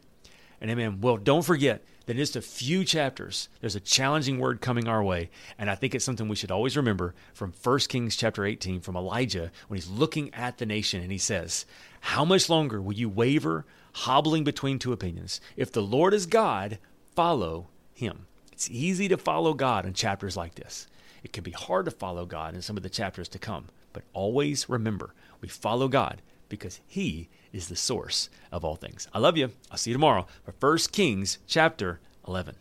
And 0.61 0.71
amen. 0.71 1.01
Well, 1.01 1.17
don't 1.17 1.45
forget 1.45 1.85
that 2.07 2.13
in 2.13 2.19
just 2.19 2.37
a 2.37 2.41
few 2.41 2.85
chapters, 2.85 3.49
there's 3.61 3.75
a 3.75 3.81
challenging 3.81 4.39
word 4.39 4.61
coming 4.61 4.89
our 4.89 5.03
way. 5.03 5.31
And 5.59 5.69
I 5.69 5.75
think 5.75 5.95
it's 5.95 6.05
something 6.05 6.29
we 6.29 6.37
should 6.37 6.51
always 6.51 6.77
remember 6.77 7.15
from 7.35 7.53
1 7.63 7.79
Kings 7.81 8.17
chapter 8.17 8.45
18 8.45 8.81
from 8.81 8.97
Elijah 8.97 9.51
when 9.69 9.77
he's 9.77 9.91
looking 9.91 10.33
at 10.33 10.59
the 10.59 10.67
nation 10.67 11.03
and 11.03 11.13
he 11.13 11.19
says, 11.19 11.67
How 12.01 12.25
much 12.25 12.49
longer 12.49 12.81
will 12.81 12.95
you 12.95 13.09
waver, 13.09 13.67
hobbling 13.93 14.45
between 14.45 14.79
two 14.79 14.93
opinions? 14.93 15.41
If 15.57 15.73
the 15.73 15.83
Lord 15.83 16.15
is 16.15 16.27
God, 16.27 16.79
follow 17.15 17.69
him. 17.93 18.27
It's 18.53 18.71
easy 18.71 19.09
to 19.09 19.19
follow 19.19 19.53
God 19.53 19.85
in 19.85 19.93
chapters 19.93 20.37
like 20.37 20.55
this. 20.55 20.87
It 21.23 21.33
can 21.33 21.45
be 21.45 21.51
hard 21.51 21.85
to 21.87 21.91
follow 21.91 22.27
God 22.27 22.55
in 22.55 22.63
some 22.63 22.77
of 22.77 22.83
the 22.83 22.91
chapters 22.91 23.29
to 23.31 23.39
come. 23.39 23.67
But 23.93 24.05
always 24.13 24.69
remember, 24.69 25.15
we 25.41 25.49
follow 25.49 25.89
God 25.89 26.23
because 26.49 26.81
he 26.87 27.29
is 27.53 27.69
the 27.69 27.77
source 27.77 28.29
of 28.53 28.65
all 28.65 28.77
things. 28.77 29.09
I 29.13 29.19
love 29.19 29.37
you. 29.37 29.51
I'll 29.71 29.79
see 29.79 29.91
you 29.91 29.95
tomorrow 29.95 30.27
for 30.45 30.55
1 30.59 30.79
Kings 30.93 31.39
chapter 31.47 32.01
11. 32.27 32.57